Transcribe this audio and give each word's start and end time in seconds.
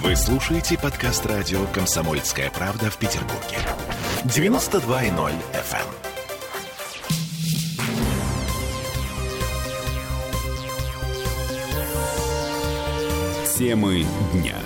Вы 0.00 0.16
слушаете 0.16 0.78
подкаст 0.78 1.26
радио 1.26 1.66
«Комсомольская 1.66 2.50
правда» 2.50 2.90
в 2.90 2.96
Петербурге. 2.96 3.58
92.0 4.24 5.32
FM. 5.52 5.86
Темы 13.58 14.06
дня. 14.32 14.56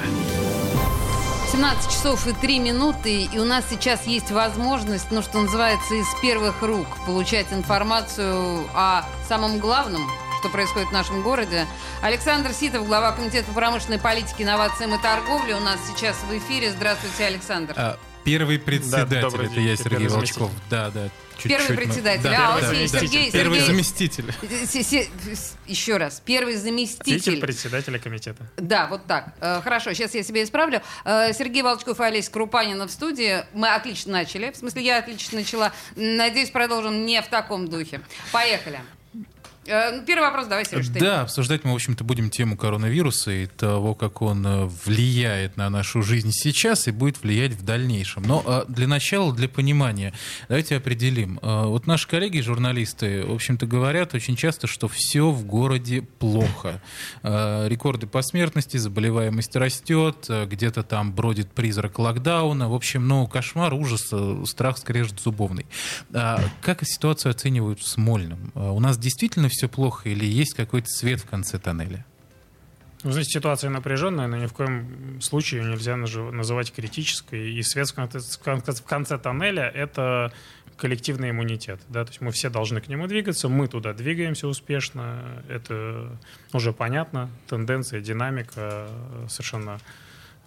17 1.50 1.90
часов 1.90 2.26
и 2.28 2.32
3 2.32 2.58
минуты, 2.60 3.22
и 3.22 3.38
у 3.38 3.44
нас 3.44 3.64
сейчас 3.68 4.06
есть 4.06 4.30
возможность, 4.30 5.10
ну, 5.10 5.22
что 5.22 5.40
называется, 5.40 5.94
из 5.94 6.06
первых 6.22 6.62
рук 6.62 6.86
получать 7.04 7.52
информацию 7.52 8.64
о 8.74 9.04
самом 9.28 9.58
главном, 9.58 10.08
что 10.46 10.52
происходит 10.52 10.88
в 10.90 10.92
нашем 10.92 11.22
городе. 11.22 11.66
Александр 12.02 12.52
Ситов, 12.52 12.86
глава 12.86 13.10
Комитета 13.12 13.46
по 13.48 13.52
промышленной 13.54 13.98
политике, 13.98 14.44
инновациям 14.44 14.94
и 14.94 15.02
торговле, 15.02 15.56
у 15.56 15.60
нас 15.60 15.78
сейчас 15.88 16.16
в 16.18 16.38
эфире. 16.38 16.70
Здравствуйте, 16.70 17.24
Александр. 17.24 17.74
А, 17.76 17.98
первый 18.24 18.58
председатель, 18.60 19.20
Да, 19.20 19.28
это 19.28 19.48
день. 19.54 19.66
я, 19.66 19.76
Сергей 19.76 19.98
Первый 19.98 20.08
Волчков. 20.08 20.50
Да, 20.70 20.90
да. 20.90 21.08
чуть-чуть, 21.36 21.50
Первый 21.50 21.68
но- 21.70 21.76
председатель, 21.76 22.22
Да, 22.22 22.54
а, 22.54 22.60
первый 22.60 22.76
заместитель. 22.76 23.08
Сергей- 23.08 23.30
Первый 23.32 23.58
Сергей- 23.58 23.66
заместитель. 23.66 24.34
Се- 24.66 24.82
се- 24.84 25.08
Еще 25.66 25.96
раз. 25.96 26.22
Первый 26.24 26.54
заместитель. 26.54 27.04
Заместитель 27.10 27.40
председателя 27.40 27.98
комитета. 27.98 28.46
Да, 28.56 28.86
вот 28.86 29.04
так. 29.06 29.34
Э, 29.40 29.60
Хорошо, 29.64 29.92
сейчас 29.94 30.14
я 30.14 30.22
себя 30.22 30.44
исправлю. 30.44 30.80
Э, 31.04 31.32
Сергей 31.36 31.62
Волчков 31.62 31.98
и 32.00 32.04
Олеся 32.04 32.30
Крупанина 32.30 32.86
в 32.86 32.90
студии. 32.92 33.44
Мы 33.52 33.68
отлично 33.74 34.12
начали. 34.12 34.52
В 34.52 34.56
смысле, 34.56 34.82
я 34.82 34.98
отлично 34.98 35.38
начала. 35.40 35.72
Надеюсь, 35.96 36.50
продолжим 36.50 37.04
не 37.04 37.20
в 37.20 37.26
таком 37.26 37.68
духе. 37.68 38.00
Поехали. 38.30 38.80
Э, 39.66 39.90
ну, 39.92 40.04
Первый 40.04 40.24
вопрос, 40.24 40.46
давай, 40.46 40.64
Сереж, 40.64 40.88
ты. 40.88 41.00
Да, 41.00 41.22
обсуждать 41.22 41.64
мы, 41.64 41.72
в 41.72 41.74
общем-то, 41.74 42.04
будем 42.04 42.30
тему 42.30 42.56
коронавируса 42.56 43.30
и 43.30 43.46
того, 43.46 43.94
как 43.94 44.22
он 44.22 44.46
э, 44.46 44.64
влияет 44.84 45.56
на 45.56 45.70
нашу 45.70 46.02
жизнь 46.02 46.30
сейчас 46.32 46.88
и 46.88 46.90
будет 46.90 47.22
влиять 47.22 47.52
в 47.52 47.64
дальнейшем. 47.64 48.22
Но 48.22 48.42
э, 48.46 48.64
для 48.68 48.86
начала, 48.86 49.32
для 49.34 49.48
понимания, 49.48 50.12
давайте 50.48 50.76
определим. 50.76 51.38
Вот 51.42 51.86
наши 51.86 52.08
коллеги, 52.08 52.40
журналисты, 52.40 53.24
в 53.24 53.32
общем-то, 53.32 53.66
говорят 53.66 54.14
очень 54.14 54.36
часто, 54.36 54.66
что 54.66 54.88
все 54.88 55.30
в 55.30 55.44
городе 55.44 56.02
плохо. 56.02 56.80
Рекорды 57.22 58.06
по 58.06 58.22
смертности, 58.22 58.76
заболеваемость 58.76 59.54
растет, 59.56 60.28
где-то 60.28 60.82
там 60.82 61.12
бродит 61.12 61.50
призрак 61.50 61.98
локдауна. 61.98 62.68
В 62.68 62.74
общем, 62.74 63.06
ну, 63.06 63.26
кошмар, 63.26 63.74
ужас, 63.74 64.12
страх 64.48 64.78
скрежет 64.78 65.20
зубовный. 65.20 65.66
А 66.12 66.40
Как 66.62 66.82
ситуацию 66.84 67.30
оценивают 67.30 67.80
в 67.80 67.86
Смольном? 67.86 68.52
У 68.54 68.80
нас 68.80 68.98
действительно 68.98 69.48
все 69.56 69.68
плохо 69.68 70.08
или 70.08 70.24
есть 70.24 70.54
какой-то 70.54 70.88
свет 70.88 71.20
в 71.20 71.26
конце 71.26 71.58
тоннеля? 71.58 72.04
Вы 73.02 73.12
знаете, 73.12 73.30
ситуация 73.30 73.70
напряженная, 73.70 74.26
но 74.26 74.36
ни 74.36 74.46
в 74.46 74.52
коем 74.52 75.20
случае 75.20 75.62
ее 75.62 75.70
нельзя 75.70 75.96
называть 75.96 76.72
критической. 76.72 77.52
И 77.52 77.62
свет 77.62 77.88
в 77.88 78.84
конце, 78.84 79.18
тоннеля— 79.18 79.68
это 79.74 80.32
коллективный 80.76 81.30
иммунитет. 81.30 81.80
Да? 81.88 82.04
То 82.04 82.10
есть 82.10 82.20
мы 82.20 82.32
все 82.32 82.50
должны 82.50 82.80
к 82.80 82.88
нему 82.88 83.06
двигаться, 83.06 83.48
мы 83.48 83.68
туда 83.68 83.92
двигаемся 83.92 84.48
успешно. 84.48 85.42
Это 85.48 86.18
уже 86.52 86.72
понятно. 86.72 87.30
Тенденция, 87.48 88.00
динамика 88.00 88.88
э, 88.88 89.26
совершенно 89.28 89.80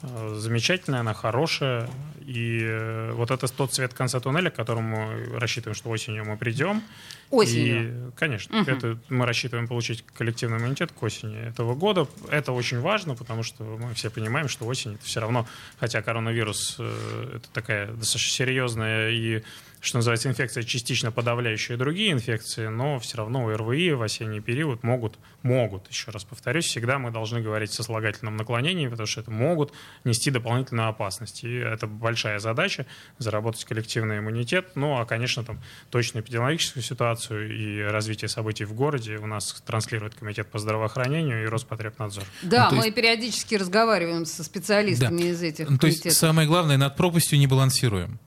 замечательная, 0.01 1.01
она 1.01 1.13
хорошая. 1.13 1.89
И 2.25 2.61
э, 2.63 3.11
вот 3.13 3.31
это 3.31 3.47
тот 3.47 3.73
свет 3.73 3.91
в 3.93 3.95
конце 3.95 4.19
туннеля, 4.19 4.51
к 4.51 4.55
которому 4.55 5.07
мы 5.07 5.39
рассчитываем, 5.39 5.75
что 5.75 5.89
осенью 5.89 6.25
мы 6.25 6.37
придем. 6.37 6.83
Осенью. 7.31 8.09
И, 8.09 8.11
конечно, 8.15 8.61
Мгм. 8.61 8.69
это 8.69 8.99
мы 9.09 9.25
рассчитываем 9.25 9.67
получить 9.67 10.05
коллективный 10.15 10.59
иммунитет 10.59 10.91
к 10.91 11.01
осени 11.01 11.39
этого 11.39 11.73
года. 11.73 12.07
Это 12.29 12.51
очень 12.51 12.81
важно, 12.81 13.15
потому 13.15 13.41
что 13.41 13.63
мы 13.63 13.93
все 13.95 14.11
понимаем, 14.11 14.47
что 14.47 14.65
осень 14.65 14.95
это 14.95 15.05
все 15.05 15.21
равно, 15.21 15.47
хотя 15.79 16.03
коронавирус 16.03 16.75
э, 16.77 17.37
это 17.37 17.49
такая 17.51 17.87
достаточно 17.87 18.31
серьезная 18.31 19.09
и 19.09 19.41
что 19.81 19.97
называется, 19.97 20.27
инфекция, 20.29 20.63
частично 20.63 21.11
подавляющая 21.11 21.77
другие 21.77 22.11
инфекции, 22.11 22.67
но 22.67 22.99
все 22.99 23.17
равно 23.17 23.47
ОРВИ 23.47 23.93
в 23.93 24.01
осенний 24.01 24.41
период 24.41 24.83
могут, 24.83 25.17
могут, 25.41 25.87
еще 25.89 26.11
раз 26.11 26.23
повторюсь, 26.25 26.65
всегда 26.65 26.99
мы 26.99 27.11
должны 27.11 27.41
говорить 27.41 27.71
со 27.71 27.83
слагательном 27.83 28.35
наклонении, 28.35 28.87
потому 28.87 29.07
что 29.07 29.21
это 29.21 29.31
могут 29.31 29.71
нести 30.03 30.31
дополнительную 30.31 30.89
опасность. 30.89 31.43
И 31.43 31.53
это 31.53 31.87
большая 31.87 32.39
задача, 32.39 32.85
заработать 33.19 33.63
коллективный 33.65 34.19
иммунитет. 34.19 34.71
Ну, 34.75 34.99
а, 34.99 35.05
конечно, 35.05 35.43
там 35.43 35.61
точную 35.89 36.23
эпидемиологическую 36.23 36.83
ситуацию 36.83 37.55
и 37.55 37.81
развитие 37.81 38.27
событий 38.29 38.65
в 38.65 38.73
городе 38.73 39.17
у 39.17 39.27
нас 39.27 39.61
транслирует 39.65 40.15
Комитет 40.15 40.47
по 40.51 40.59
здравоохранению 40.59 41.43
и 41.43 41.45
Роспотребнадзор. 41.47 42.23
Да, 42.41 42.69
Ну, 42.71 42.77
мы 42.77 42.83
есть- 42.85 42.95
периодически 42.95 43.55
разговариваем 43.55 44.25
со 44.25 44.43
специалистами 44.43 45.21
из 45.21 45.41
этих 45.41 45.69
Ну, 45.69 45.77
То 45.77 45.87
есть 45.87 46.01
комитетов. 46.03 46.17
самое 46.19 46.47
главное, 46.47 46.77
над 46.77 46.95
пропастью 46.97 47.39
не 47.39 47.47
балансируем. 47.47 48.19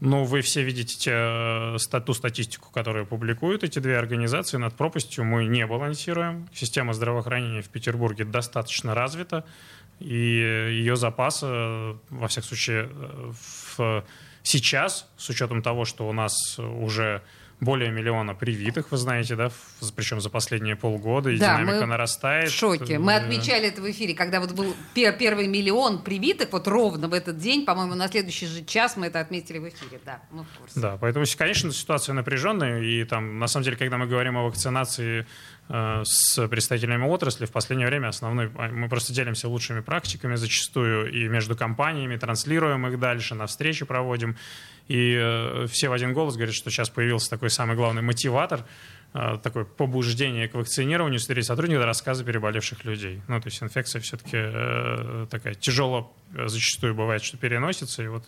Ну, 0.00 0.24
вы 0.24 0.42
все 0.42 0.62
видите 0.62 0.96
те, 0.96 1.10
э, 1.12 1.76
ста- 1.78 2.00
ту 2.00 2.14
статистику, 2.14 2.70
которую 2.70 3.04
публикуют 3.04 3.64
эти 3.64 3.80
две 3.80 3.98
организации. 3.98 4.56
Над 4.56 4.74
пропастью 4.74 5.24
мы 5.24 5.46
не 5.46 5.66
балансируем. 5.66 6.48
Система 6.54 6.92
здравоохранения 6.92 7.62
в 7.62 7.68
Петербурге 7.68 8.24
достаточно 8.24 8.94
развита. 8.94 9.44
И 9.98 10.14
ее 10.14 10.94
запасы, 10.96 11.46
э, 11.46 11.94
во 12.10 12.28
всяком 12.28 12.46
случае, 12.48 12.88
э, 12.92 13.32
в- 13.76 14.04
сейчас, 14.44 15.08
с 15.16 15.28
учетом 15.30 15.62
того, 15.62 15.84
что 15.84 16.08
у 16.08 16.12
нас 16.12 16.58
уже 16.60 17.22
более 17.60 17.90
миллиона 17.90 18.34
привитых, 18.34 18.90
вы 18.92 18.96
знаете, 18.98 19.34
да, 19.34 19.50
причем 19.96 20.20
за 20.20 20.30
последние 20.30 20.76
полгода, 20.76 21.30
и 21.30 21.38
Да, 21.38 21.56
динамика 21.56 21.80
мы 21.80 21.86
нарастает. 21.86 22.50
В 22.50 22.54
шоке. 22.54 22.98
Мы 22.98 23.12
Э, 23.12 23.16
отмечали 23.16 23.66
это 23.68 23.80
в 23.82 23.90
эфире, 23.90 24.14
когда 24.14 24.40
вот 24.40 24.52
был 24.52 24.74
пер- 24.94 25.16
первый 25.18 25.48
миллион 25.48 26.02
привитых, 26.02 26.52
вот 26.52 26.68
ровно 26.68 27.08
в 27.08 27.12
этот 27.14 27.38
день, 27.38 27.64
по-моему, 27.64 27.94
на 27.96 28.06
следующий 28.08 28.46
же 28.46 28.64
час 28.64 28.96
мы 28.96 29.06
это 29.06 29.18
отметили 29.20 29.58
в 29.58 29.68
эфире. 29.68 30.00
Да, 30.04 30.22
мы 30.30 30.44
в 30.44 30.58
курсе. 30.58 30.78
Да, 30.80 30.96
поэтому, 31.00 31.24
конечно, 31.36 31.72
ситуация 31.72 32.12
напряженная, 32.12 32.80
и 32.80 33.04
там, 33.04 33.38
на 33.38 33.48
самом 33.48 33.64
деле, 33.64 33.76
когда 33.76 33.98
мы 33.98 34.06
говорим 34.06 34.36
о 34.36 34.44
вакцинации 34.44 35.26
с 35.68 36.48
представителями 36.48 37.04
отрасли, 37.04 37.44
в 37.44 37.52
последнее 37.52 37.88
время 37.88 38.08
основной, 38.08 38.50
а, 38.56 38.68
мы 38.68 38.88
просто 38.88 39.12
делимся 39.12 39.48
лучшими 39.48 39.80
практиками 39.80 40.34
зачастую 40.34 41.12
и 41.12 41.28
между 41.28 41.56
компаниями, 41.56 42.16
транслируем 42.16 42.86
их 42.86 42.98
дальше, 42.98 43.34
на 43.34 43.46
встречи 43.46 43.84
проводим, 43.84 44.36
и 44.88 45.14
э, 45.20 45.66
все 45.70 45.90
в 45.90 45.92
один 45.92 46.14
голос 46.14 46.36
говорят, 46.36 46.54
что 46.54 46.70
сейчас 46.70 46.88
появился 46.88 47.28
такой 47.28 47.50
самый 47.50 47.76
главный 47.76 48.00
мотиватор, 48.00 48.64
э, 49.12 49.36
такое 49.42 49.64
побуждение 49.64 50.48
к 50.48 50.54
вакцинированию 50.54 51.20
среди 51.20 51.42
сотрудников, 51.42 51.84
рассказы 51.84 52.24
переболевших 52.24 52.86
людей. 52.86 53.20
Ну, 53.28 53.38
то 53.38 53.48
есть 53.48 53.62
инфекция 53.62 54.00
все-таки 54.00 55.28
такая 55.30 55.54
тяжело 55.54 56.14
э, 56.34 56.48
зачастую 56.48 56.94
бывает, 56.94 57.22
что 57.22 57.36
переносится, 57.36 58.02
и 58.02 58.08
вот 58.08 58.24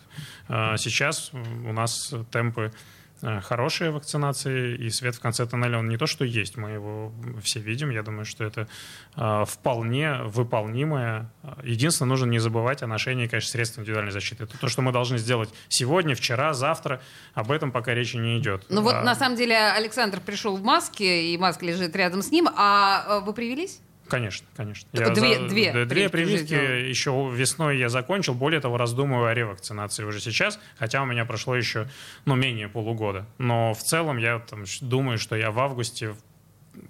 э, 0.49 0.75
сейчас 0.77 1.33
у 1.33 1.73
нас 1.73 2.13
темпы 2.31 2.73
э, 2.73 3.00
хорошие 3.43 3.91
вакцинации, 3.91 4.77
и 4.77 4.91
свет 4.91 5.15
в 5.15 5.21
конце 5.21 5.47
тоннеля, 5.47 5.79
он 5.79 5.89
не 5.89 5.97
то, 5.97 6.07
что 6.07 6.25
есть, 6.25 6.57
мы 6.57 6.71
его 6.71 7.13
все 7.43 7.61
видим, 7.61 7.91
я 7.91 8.03
думаю, 8.03 8.25
что 8.25 8.45
это 8.45 8.69
э, 9.17 9.45
вполне 9.47 10.23
выполнимое. 10.25 11.31
Единственное, 11.63 12.09
нужно 12.09 12.27
не 12.27 12.39
забывать 12.39 12.83
о 12.83 12.87
ношении, 12.87 13.27
конечно, 13.27 13.51
средств 13.51 13.79
индивидуальной 13.79 14.13
защиты. 14.13 14.45
Это 14.45 14.59
то, 14.59 14.69
что 14.69 14.83
мы 14.83 14.93
должны 14.93 15.19
сделать 15.19 15.51
сегодня, 15.69 16.15
вчера, 16.15 16.55
завтра, 16.55 17.01
об 17.35 17.51
этом 17.51 17.73
пока 17.73 17.95
речи 17.95 18.17
не 18.17 18.39
идет. 18.39 18.65
Ну 18.69 18.83
вот 18.83 18.95
А, 18.95 19.03
на 19.03 19.15
самом 19.15 19.37
деле 19.37 19.57
Александр 19.57 20.21
пришел 20.21 20.57
в 20.57 20.63
маске, 20.63 21.33
и 21.33 21.39
маска 21.39 21.65
лежит 21.65 21.95
рядом 21.97 22.23
с 22.23 22.31
ним. 22.31 22.49
А 22.57 23.21
э, 23.21 23.25
вы 23.25 23.33
привелись? 23.33 23.81
Конечно, 24.11 24.47
конечно. 24.57 24.89
Только 24.93 25.13
две- 25.13 25.39
две 25.49 25.73
да, 25.73 25.85
две 25.85 26.09
прививки 26.09 26.53
еще 26.53 27.31
весной 27.33 27.79
я 27.79 27.89
закончил. 27.89 28.35
Более 28.35 28.61
того, 28.61 28.77
раздумываю 28.77 29.29
о 29.29 29.35
ревакцинации 29.35 30.05
уже 30.05 30.21
сейчас, 30.21 30.59
хотя 30.79 31.03
у 31.03 31.07
меня 31.07 31.25
прошло 31.25 31.55
еще 31.57 31.89
ну, 32.25 32.35
менее 32.35 32.69
полугода. 32.69 33.27
Но 33.39 33.73
в 33.73 33.83
целом 33.83 34.19
я 34.19 34.39
там, 34.41 34.65
думаю, 34.81 35.19
что 35.19 35.37
я 35.37 35.51
в 35.51 35.59
августе, 35.61 36.15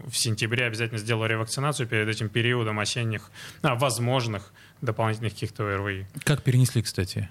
в 0.07 0.15
сентябре 0.17 0.67
обязательно 0.67 0.99
сделаю 0.99 1.29
ревакцинацию 1.31 1.87
перед 1.87 2.09
этим 2.09 2.29
периодом 2.29 2.79
осенних, 2.81 3.31
а, 3.63 3.75
возможных 3.75 4.53
дополнительных 4.81 5.33
каких-то 5.33 5.65
ОРВИ. 5.65 6.07
Как 6.25 6.43
перенесли, 6.43 6.83
кстати? 6.83 7.29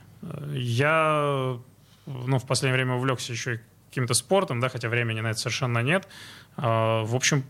Я 0.54 1.58
ну, 2.06 2.40
в 2.40 2.46
последнее 2.46 2.76
время 2.76 2.96
увлекся 2.96 3.32
еще 3.32 3.56
и 3.56 3.60
каким-то 3.90 4.14
спортом, 4.14 4.60
да, 4.60 4.70
хотя 4.70 4.90
времени 4.90 5.20
на 5.22 5.28
это 5.32 5.40
совершенно 5.40 5.80
нет. 5.80 6.08
А, 6.58 7.04
В 7.04 7.16
общем, 7.16 7.44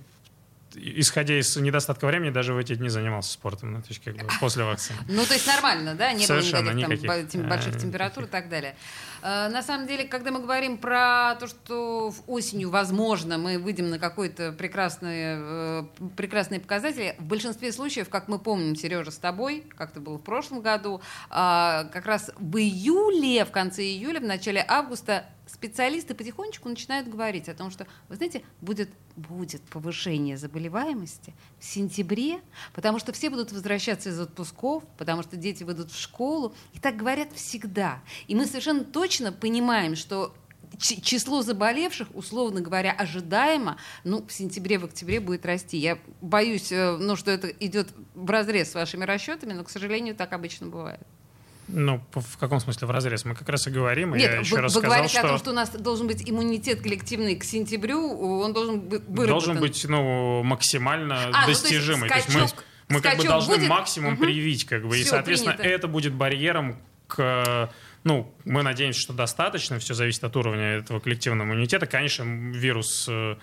исходя 0.75 1.39
из 1.39 1.55
недостатка 1.55 2.05
времени, 2.07 2.29
даже 2.29 2.53
в 2.53 2.57
эти 2.57 2.75
дни 2.75 2.89
занимался 2.89 3.31
спортом, 3.33 3.73
ну, 3.73 3.81
то 3.81 3.87
есть 3.89 4.03
как 4.03 4.15
бы 4.15 4.27
после 4.39 4.63
вакцины. 4.63 4.97
Ну, 5.07 5.25
то 5.25 5.33
есть 5.33 5.47
нормально, 5.47 5.95
да? 5.95 6.13
Не 6.13 6.25
Совершенно 6.25 6.71
было 6.71 6.77
никаких, 6.77 7.01
там 7.07 7.17
никаких. 7.17 7.31
тем- 7.31 7.49
больших 7.49 7.75
Э, 7.75 7.79
температур 7.79 8.23
и 8.25 8.27
так 8.27 8.49
далее. 8.49 8.75
Э, 9.21 9.49
на 9.49 9.61
самом 9.61 9.87
деле, 9.87 10.05
когда 10.05 10.31
мы 10.31 10.39
говорим 10.39 10.77
про 10.77 11.35
то, 11.39 11.47
что 11.47 12.13
осенью, 12.27 12.69
возможно, 12.69 13.37
мы 13.37 13.57
выйдем 13.57 13.89
на 13.89 13.99
какой-то 13.99 14.51
прекрасные, 14.51 15.37
э, 15.39 15.83
прекрасные 16.15 16.59
показатели, 16.59 17.15
в 17.19 17.25
большинстве 17.25 17.71
случаев, 17.71 18.09
как 18.09 18.27
мы 18.27 18.39
помним, 18.39 18.75
Сережа, 18.75 19.11
с 19.11 19.17
тобой, 19.17 19.65
как 19.77 19.91
это 19.91 19.99
было 19.99 20.17
в 20.17 20.21
прошлом 20.21 20.61
году, 20.61 21.01
а, 21.29 21.85
как 21.85 22.05
раз 22.05 22.31
в 22.37 22.57
июле, 22.57 23.45
в 23.45 23.51
конце 23.51 23.83
июля, 23.83 24.19
в 24.19 24.23
начале 24.23 24.63
августа 24.67 25.25
специалисты 25.51 26.13
потихонечку 26.13 26.69
начинают 26.69 27.07
говорить 27.07 27.49
о 27.49 27.55
том, 27.55 27.71
что, 27.71 27.87
вы 28.07 28.15
знаете, 28.15 28.43
будет, 28.61 28.89
будет 29.15 29.61
повышение 29.63 30.37
заболеваемости 30.37 31.33
в 31.59 31.65
сентябре, 31.65 32.41
потому 32.73 32.99
что 32.99 33.11
все 33.13 33.29
будут 33.29 33.51
возвращаться 33.51 34.09
из 34.09 34.19
отпусков, 34.19 34.83
потому 34.97 35.23
что 35.23 35.37
дети 35.37 35.63
выйдут 35.63 35.91
в 35.91 35.99
школу. 35.99 36.53
И 36.73 36.79
так 36.79 36.97
говорят 36.97 37.33
всегда. 37.33 37.99
И 38.27 38.35
мы 38.35 38.45
совершенно 38.45 38.83
точно 38.83 39.08
понимаем, 39.39 39.95
что 39.95 40.33
число 40.77 41.41
заболевших, 41.41 42.07
условно 42.13 42.61
говоря, 42.61 42.91
ожидаемо, 42.91 43.77
ну, 44.03 44.25
в 44.25 44.31
сентябре, 44.31 44.77
в 44.79 44.85
октябре 44.85 45.19
будет 45.19 45.45
расти. 45.45 45.77
Я 45.77 45.97
боюсь, 46.21 46.71
э, 46.71 46.97
ну, 46.97 47.15
что 47.15 47.31
это 47.31 47.47
идет 47.47 47.89
в 48.15 48.29
разрез 48.29 48.71
с 48.71 48.75
вашими 48.75 49.03
расчетами, 49.03 49.53
но, 49.53 49.63
к 49.63 49.69
сожалению, 49.69 50.15
так 50.15 50.31
обычно 50.33 50.67
бывает. 50.67 51.01
Ну, 51.71 52.01
в 52.13 52.37
каком 52.37 52.59
смысле 52.59 52.87
в 52.87 52.91
разрез? 52.91 53.25
Мы 53.25 53.35
как 53.35 53.47
раз 53.47 53.67
и 53.67 53.69
говорим. 53.69 54.15
Нет, 54.15 54.31
я 54.31 54.37
вы, 54.37 54.43
еще 54.43 54.55
вы 54.55 54.61
раз 54.61 54.73
говорите 54.73 55.09
сказал, 55.09 55.25
о 55.25 55.29
том, 55.29 55.37
что 55.37 55.51
у 55.51 55.53
нас 55.53 55.69
должен 55.69 56.07
быть 56.07 56.27
иммунитет 56.27 56.81
коллективный 56.81 57.35
к 57.35 57.43
сентябрю, 57.43 58.39
он 58.39 58.53
должен 58.53 58.79
быть 58.79 59.03
выработан. 59.07 59.27
Должен 59.27 59.59
быть, 59.59 59.85
ну, 59.87 60.41
максимально 60.43 61.29
а, 61.31 61.45
достижимый. 61.45 62.03
Ну, 62.03 62.07
то 62.07 62.15
есть, 62.15 62.29
скачок, 62.29 62.33
то 62.33 62.39
есть 62.41 62.55
мы, 62.89 62.95
мы 62.95 63.01
как 63.01 63.17
бы 63.17 63.23
должны 63.23 63.57
будет? 63.57 63.69
максимум 63.69 64.13
угу. 64.13 64.23
привить, 64.23 64.65
как 64.65 64.83
бы, 64.83 64.95
Все, 64.95 65.01
и, 65.01 65.05
соответственно, 65.05 65.55
принято. 65.55 65.75
это 65.75 65.87
будет 65.87 66.13
барьером 66.13 66.79
к 67.05 67.69
ну, 68.03 68.33
мы 68.45 68.63
надеемся, 68.63 68.99
что 68.99 69.13
достаточно, 69.13 69.79
все 69.79 69.93
зависит 69.93 70.23
от 70.23 70.35
уровня 70.35 70.77
этого 70.77 70.99
коллективного 70.99 71.47
иммунитета. 71.47 71.85
Конечно, 71.85 72.23
вирус 72.23 73.07
э, 73.09 73.35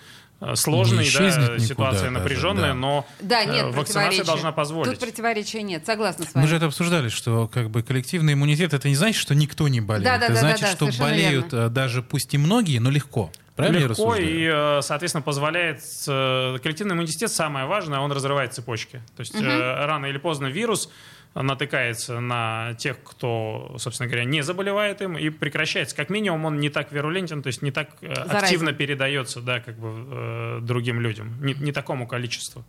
сложный, 0.55 1.09
да, 1.13 1.29
никуда 1.29 1.59
ситуация 1.59 2.09
напряженная, 2.09 2.61
даже, 2.61 2.73
да. 2.73 2.79
но 2.79 3.07
да, 3.21 3.45
нет 3.45 3.65
э, 3.65 3.71
вакцинация 3.71 4.25
должна 4.25 4.51
позволить. 4.51 4.91
Тут 4.91 4.99
противоречия 4.99 5.61
нет, 5.61 5.85
согласна 5.85 6.25
с 6.25 6.33
вами. 6.33 6.43
Мы 6.43 6.49
же 6.49 6.55
это 6.55 6.65
обсуждали, 6.67 7.09
что 7.09 7.47
как 7.47 7.69
бы 7.69 7.83
коллективный 7.83 8.33
иммунитет 8.33 8.73
это 8.73 8.87
не 8.87 8.95
значит, 8.95 9.21
что 9.21 9.35
никто 9.35 9.67
не 9.67 9.81
болеет. 9.81 10.05
Да, 10.05 10.17
да, 10.17 10.25
это 10.25 10.33
да, 10.33 10.39
значит, 10.39 10.61
да, 10.61 10.85
да, 10.85 10.91
что 10.91 10.99
болеют 11.01 11.51
верно. 11.53 11.65
э, 11.65 11.69
даже 11.69 12.01
пусть 12.01 12.33
и 12.33 12.37
многие, 12.37 12.79
но 12.79 12.89
легко. 12.89 13.31
Правильно 13.55 13.87
Легко 13.87 14.15
и, 14.15 14.47
э, 14.53 14.81
соответственно, 14.83 15.23
позволяет... 15.23 15.81
э, 16.07 16.57
Коллективный 16.61 16.93
иммунитет 16.93 17.31
самое 17.31 17.65
важное, 17.65 17.99
он 17.99 18.11
разрывает 18.11 18.53
цепочки. 18.53 19.01
То 19.15 19.21
есть 19.21 19.33
э, 19.33 19.85
рано 19.85 20.05
или 20.05 20.19
поздно 20.19 20.45
вирус 20.45 20.91
натыкается 21.41 22.19
на 22.19 22.73
тех, 22.77 22.97
кто, 23.03 23.75
собственно 23.77 24.07
говоря, 24.07 24.25
не 24.25 24.41
заболевает 24.41 25.01
им, 25.01 25.17
и 25.17 25.29
прекращается. 25.29 25.95
Как 25.95 26.09
минимум, 26.09 26.45
он 26.45 26.59
не 26.59 26.69
так 26.69 26.91
вирулентен, 26.91 27.41
то 27.41 27.47
есть 27.47 27.61
не 27.61 27.71
так 27.71 27.89
э, 28.01 28.13
Заразен. 28.13 28.37
активно 28.37 28.73
передается 28.73 29.41
да, 29.41 29.59
как 29.59 29.77
бы, 29.77 29.89
э, 30.11 30.59
другим 30.61 30.99
людям, 31.01 31.35
не, 31.43 31.53
не 31.53 31.71
такому 31.71 32.07
количеству. 32.07 32.63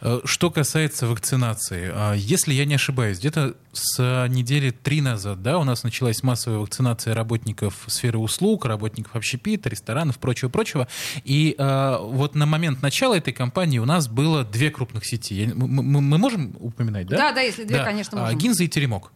Э, 0.00 0.20
Что 0.24 0.50
касается 0.50 1.06
вакцинации, 1.06 1.90
а, 1.94 2.14
если 2.14 2.52
я 2.54 2.64
не 2.64 2.74
ошибаюсь, 2.74 3.18
где-то 3.18 3.54
с 3.72 4.26
недели 4.28 4.70
три 4.70 5.00
назад, 5.00 5.42
да, 5.42 5.58
у 5.58 5.64
нас 5.64 5.84
началась 5.84 6.22
массовая 6.22 6.58
вакцинация 6.58 7.14
работников 7.14 7.74
сферы 7.86 8.18
услуг, 8.18 8.64
работников 8.64 9.14
общепита, 9.16 9.68
ресторанов, 9.68 10.18
прочего-прочего. 10.18 10.88
И 11.24 11.54
э, 11.58 11.96
вот 12.00 12.34
на 12.34 12.46
момент 12.46 12.82
начала 12.82 13.14
этой 13.16 13.32
кампании 13.32 13.78
у 13.78 13.84
нас 13.84 14.08
было 14.08 14.44
две 14.44 14.70
крупных 14.70 15.04
сети. 15.04 15.50
Мы, 15.54 15.66
мы- 15.82 16.00
мы 16.00 16.18
можем 16.18 16.54
упоминать, 16.58 17.06
да? 17.06 17.16
Да, 17.16 17.32
да, 17.32 17.40
если 17.42 17.64
две, 17.64 17.82
конечно, 17.84 18.05
А, 18.12 18.16
можем. 18.16 18.38
Гинза 18.38 18.64
и 18.64 18.68
Теремок 18.68 19.12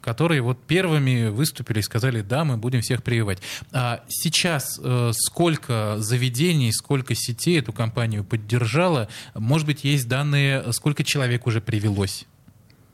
которые 0.00 0.40
вот 0.40 0.62
первыми 0.62 1.28
выступили 1.28 1.80
и 1.80 1.82
сказали, 1.82 2.22
да, 2.22 2.44
мы 2.44 2.56
будем 2.56 2.80
всех 2.80 3.02
прививать. 3.02 3.42
А 3.72 4.02
сейчас 4.08 4.80
э, 4.82 5.10
сколько 5.14 5.96
заведений, 5.98 6.72
сколько 6.72 7.14
сетей 7.14 7.58
эту 7.58 7.72
кампанию 7.72 8.24
поддержало? 8.24 9.08
Может 9.34 9.66
быть, 9.66 9.84
есть 9.84 10.08
данные, 10.08 10.72
сколько 10.72 11.04
человек 11.04 11.46
уже 11.46 11.60
привелось? 11.60 12.26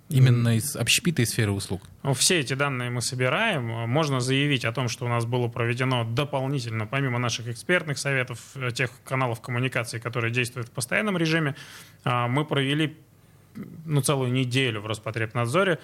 Именно 0.08 0.56
из 0.56 0.76
общепита 0.76 1.22
и 1.22 1.25
сферы 1.25 1.50
услуг. 1.50 1.82
Ну, 2.04 2.14
Все 2.14 2.38
эти 2.38 2.54
данные 2.54 2.90
мы 2.90 3.02
собираем. 3.02 3.64
Можно 3.88 4.20
заявить 4.20 4.64
о 4.64 4.70
том, 4.70 4.88
что 4.88 5.04
у 5.04 5.08
нас 5.08 5.25
было 5.25 5.49
проведено 5.49 6.04
дополнительно, 6.04 6.87
помимо 6.87 7.19
наших 7.19 7.49
экспертных 7.49 7.99
советов, 7.99 8.38
э, 8.54 8.70
тех 8.70 8.90
каналов 9.04 9.40
коммуникации, 9.40 9.99
которые 9.99 10.32
действуют 10.32 10.69
в 10.69 10.70
постоянном 10.70 11.16
режиме, 11.16 11.56
а, 12.04 12.28
мы 12.28 12.44
провели 12.44 12.96
ну, 13.84 14.00
целую 14.00 14.32
неделю 14.32 14.80
в 14.80 14.86
Роспотребнадзоре 14.86 15.78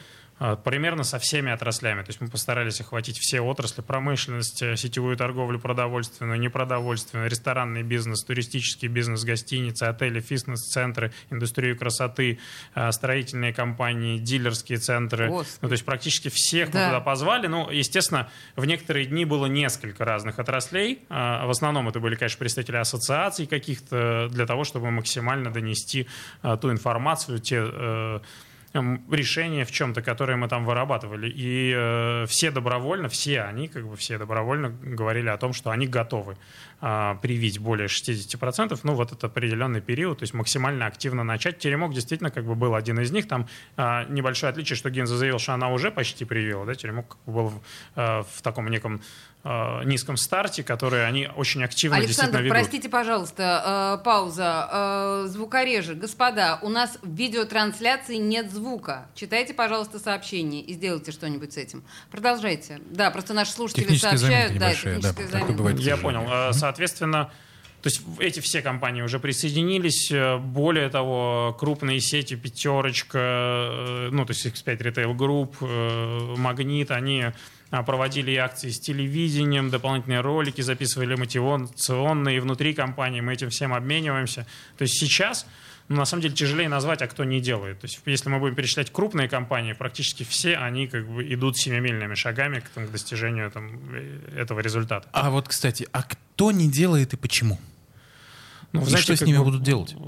примерно 0.65 1.05
со 1.05 1.19
всеми 1.19 1.53
отраслями. 1.53 2.03
То 2.03 2.09
есть 2.09 2.21
мы 2.21 2.29
постарались 2.29 2.81
охватить 2.81 3.19
все 3.19 3.41
отрасли, 3.41 3.81
промышленность, 3.81 4.61
э, 4.63 4.77
сетевую 4.77 5.17
торговлю 5.17 5.61
продовольственную, 5.61 6.41
непродовольственную, 6.41 7.31
ресторанный 7.31 7.83
бизнес, 7.83 8.25
туристический 8.25 8.89
бизнес, 8.89 9.25
гостиницы, 9.25 9.85
отели, 9.85 10.21
фитнес-центры, 10.21 11.13
индустрию 11.31 11.79
красоты, 11.79 12.41
а, 12.75 12.91
строительные 12.91 13.53
компании, 13.53 14.19
дилерские 14.19 14.79
центры. 14.79 15.29
Господи. 15.29 15.59
Ну, 15.63 15.69
то 15.69 15.73
есть 15.73 15.85
практически 15.85 16.29
всех 16.29 16.69
мы 16.69 16.75
Да. 16.75 16.87
туда 16.87 17.01
позвали. 17.01 17.47
Ну, 17.47 17.71
естественно, 17.71 18.29
в 18.57 18.65
некоторые 18.65 19.07
дни 19.07 19.25
было 19.25 19.47
несколько 19.47 20.05
разных 20.05 20.39
отраслей. 20.39 21.01
А, 21.09 21.47
В 21.47 21.51
основном 21.51 21.89
это 21.89 22.01
были, 22.01 22.15
конечно, 22.17 22.39
представители 22.39 22.77
ассоциаций 22.77 23.47
каких-то 23.47 24.29
для 24.31 24.47
того, 24.47 24.65
чтобы 24.65 24.91
максимально 24.91 25.53
донести 25.53 26.09
а, 26.43 26.57
ту 26.57 26.71
информацию, 26.71 27.39
те 27.39 27.63
э, 27.63 28.21
решения 28.75 29.65
в 29.65 29.71
чем-то, 29.71 30.03
которые 30.03 30.37
мы 30.37 30.49
там 30.49 30.65
вырабатывали. 30.65 31.29
И 31.29 31.73
э, 31.77 32.27
все 32.27 32.51
добровольно, 32.51 33.09
все 33.09 33.43
они, 33.43 33.69
как 33.69 33.87
бы 33.87 33.97
все 33.97 34.19
добровольно 34.19 34.71
говорили 34.71 35.29
о 35.29 35.37
том, 35.37 35.53
что 35.53 35.71
они 35.71 35.87
готовы 35.87 36.37
а, 36.85 37.15
привить 37.15 37.61
более 37.61 37.87
60%, 37.87 38.77
ну 38.83 38.95
вот 38.95 39.13
это 39.13 39.29
определенный 39.29 39.81
период, 39.81 40.19
то 40.19 40.25
есть 40.25 40.35
максимально 40.35 40.87
активно 40.87 41.23
начать. 41.23 41.61
Теремок 41.61 41.95
действительно 41.95 42.33
как 42.33 42.45
бы 42.45 42.57
был 42.57 42.75
один 42.75 42.99
из 42.99 43.13
них. 43.13 43.29
Там 43.29 43.47
а, 43.77 44.05
небольшое 44.07 44.51
отличие, 44.51 44.77
что 44.77 44.91
Гинза 44.91 45.17
заявил, 45.17 45.39
что 45.39 45.55
она 45.55 45.69
уже 45.69 45.93
почти 45.93 46.25
привила, 46.25 46.67
да, 46.67 46.75
Теремок 46.75 47.11
как 47.11 47.19
бы 47.25 47.33
был 47.35 47.49
в, 47.51 47.61
а, 47.95 48.25
в 48.25 48.43
таком 48.43 48.67
неком 48.67 49.01
низком 49.85 50.17
старте, 50.17 50.63
который 50.63 51.05
они 51.05 51.29
очень 51.35 51.65
активно 51.65 51.97
действительно 51.97 52.39
Александр, 52.39 52.43
ведут. 52.45 52.59
простите, 52.59 52.89
пожалуйста, 52.89 53.99
э, 53.99 54.05
пауза. 54.05 54.69
Э, 54.71 55.25
звукорежи. 55.27 55.97
Господа, 55.97 56.61
у 56.63 56.69
нас 56.69 56.97
в 57.03 57.13
видеотрансляции 57.13 58.19
нет 58.19 58.53
звука. 58.53 59.09
Читайте, 59.17 59.53
пожалуйста, 59.53 59.99
сообщение 59.99 60.63
и 60.63 60.75
сделайте 60.75 61.11
что-нибудь 61.11 61.55
с 61.55 61.57
этим. 61.57 61.83
Продолжайте. 62.13 62.81
Да, 62.89 63.11
просто 63.11 63.35
наши 63.35 63.51
слушатели 63.51 63.97
сообщают. 63.97 64.57
Да, 64.59 64.75
да, 65.33 65.45
бывает. 65.47 65.81
Я 65.81 65.97
понял. 65.97 66.23
сожалению. 66.23 66.72
Соответственно, 66.73 67.31
то 67.83 67.91
есть 67.91 68.01
эти 68.19 68.41
все 68.41 68.63
компании 68.63 69.03
уже 69.03 69.19
присоединились. 69.19 70.11
Э, 70.11 70.39
Более 70.39 70.89
того, 70.89 71.55
крупные 71.59 72.01
сети 72.01 72.35
«Пятерочка», 72.35 73.19
э, 73.19 74.09
ну, 74.11 74.25
то 74.25 74.33
есть 74.33 74.47
X5 74.47 74.79
Retail 74.79 75.15
Group, 75.15 75.57
э, 75.61 76.35
«Магнит», 76.39 76.91
они 76.91 77.27
а, 77.71 77.83
проводили 77.83 78.35
акции 78.37 78.71
с 78.71 78.81
телевидением, 78.81 79.69
дополнительные 79.69 80.21
ролики 80.21 80.63
записывали 80.63 81.15
мотивационные 81.15 82.41
внутри 82.41 82.73
компании, 82.73 83.21
мы 83.21 83.35
этим 83.35 83.51
всем 83.51 83.75
обмениваемся. 83.75 84.47
То 84.79 84.83
есть 84.83 84.95
сейчас 84.99 85.47
ну, 85.93 85.99
на 85.99 86.05
самом 86.07 86.23
деле 86.23 86.35
тяжелее 86.35 86.71
назвать, 86.71 87.03
а 87.03 87.07
кто 87.07 87.23
не 87.25 87.41
делает. 87.41 87.81
То 87.81 87.85
есть, 87.85 88.01
если 88.07 88.31
мы 88.31 88.39
будем 88.39 88.55
перечислять 88.55 88.91
крупные 88.91 89.29
компании, 89.29 89.75
практически 89.75 90.23
все 90.23 90.57
они 90.57 90.89
как 90.89 91.07
бы 91.07 91.23
идут 91.35 91.59
семимильными 91.59 92.15
шагами 92.15 92.61
к, 92.61 92.69
там, 92.71 92.87
к 92.87 92.91
достижению 92.91 93.51
там, 93.51 93.79
э, 93.95 94.41
этого 94.41 94.61
результата. 94.61 95.07
А 95.13 95.31
вот, 95.31 95.49
кстати, 95.49 95.87
а 95.93 96.03
кто 96.03 96.51
не 96.51 96.71
делает 96.71 97.13
и 97.13 97.17
почему? 97.17 97.59
Ну, 98.73 98.81
И 98.81 98.85
знаете, 98.85 99.15
что 99.15 99.17
с 99.17 99.27
ними 99.27 99.37
бы, 99.37 99.45
будут 99.45 99.63
делать? 99.63 99.95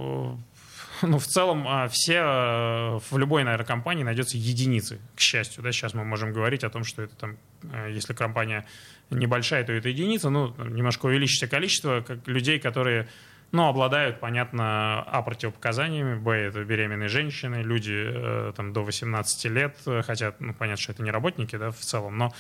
Ну, 1.03 1.19
в 1.19 1.27
целом, 1.27 1.67
а, 1.69 1.89
все, 1.89 2.15
э, 2.15 3.01
в 3.11 3.19
любой, 3.19 3.45
наверное, 3.45 3.67
компании 3.67 4.05
найдется 4.05 4.39
единицы, 4.39 5.01
к 5.17 5.21
счастью. 5.21 5.63
Да? 5.63 5.71
Сейчас 5.71 5.93
мы 5.93 6.03
можем 6.03 6.33
говорить 6.33 6.65
о 6.65 6.71
том, 6.71 6.85
что 6.85 7.03
это 7.03 7.15
там, 7.17 7.37
э, 7.65 7.91
если 7.93 8.15
компания 8.15 8.65
небольшая, 9.11 9.65
то 9.65 9.73
это 9.73 9.91
единица, 9.91 10.31
ну, 10.31 10.55
немножко 10.57 11.07
увеличится 11.07 11.47
количество 11.47 12.03
людей, 12.25 12.59
которые 12.59 13.09
ну, 13.55 13.69
обладают, 13.69 14.21
понятно, 14.21 15.03
А 15.03 15.23
противопоказаниями, 15.23 16.17
Б 16.17 16.33
это 16.33 16.65
беременные 16.65 17.09
женщины, 17.09 17.63
люди 17.63 17.95
э, 17.95 18.53
там, 18.57 18.73
до 18.73 18.83
18 18.83 19.45
лет, 19.47 19.77
э, 19.87 20.03
хотя, 20.05 20.35
ну, 20.41 20.53
понятно, 20.55 20.83
что 20.83 20.93
это 20.93 21.03
не 21.03 21.11
работники, 21.11 21.57
да, 21.57 21.71
в 21.71 21.79
целом, 21.79 22.19
но 22.19 22.33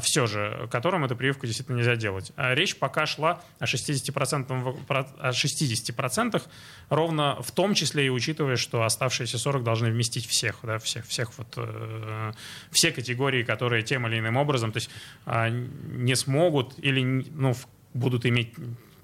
все 0.00 0.26
же, 0.26 0.68
которым 0.70 1.04
эту 1.04 1.16
прививку 1.16 1.46
действительно 1.46 1.76
нельзя 1.76 1.96
делать. 1.96 2.32
А 2.36 2.54
речь 2.54 2.78
пока 2.78 3.06
шла 3.06 3.42
о 3.58 3.66
60%, 3.66 4.62
в- 4.62 4.86
про- 4.86 5.08
о 5.18 5.32
60% 5.32 6.42
ровно 6.88 7.42
в 7.42 7.50
том 7.50 7.74
числе 7.74 8.06
и 8.06 8.08
учитывая, 8.08 8.56
что 8.56 8.84
оставшиеся 8.84 9.38
40 9.38 9.64
должны 9.64 9.90
вместить 9.90 10.26
всех, 10.26 10.60
да, 10.62 10.78
всех, 10.78 11.06
всех 11.06 11.36
вот, 11.38 11.54
э, 11.56 12.32
все 12.70 12.92
категории, 12.92 13.42
которые 13.42 13.82
тем 13.82 14.06
или 14.06 14.18
иным 14.18 14.36
образом, 14.36 14.70
то 14.70 14.76
есть 14.76 14.90
а, 15.26 15.48
не 15.50 16.14
смогут 16.14 16.74
или 16.78 17.02
ну, 17.02 17.54
будут 17.94 18.26
иметь 18.26 18.54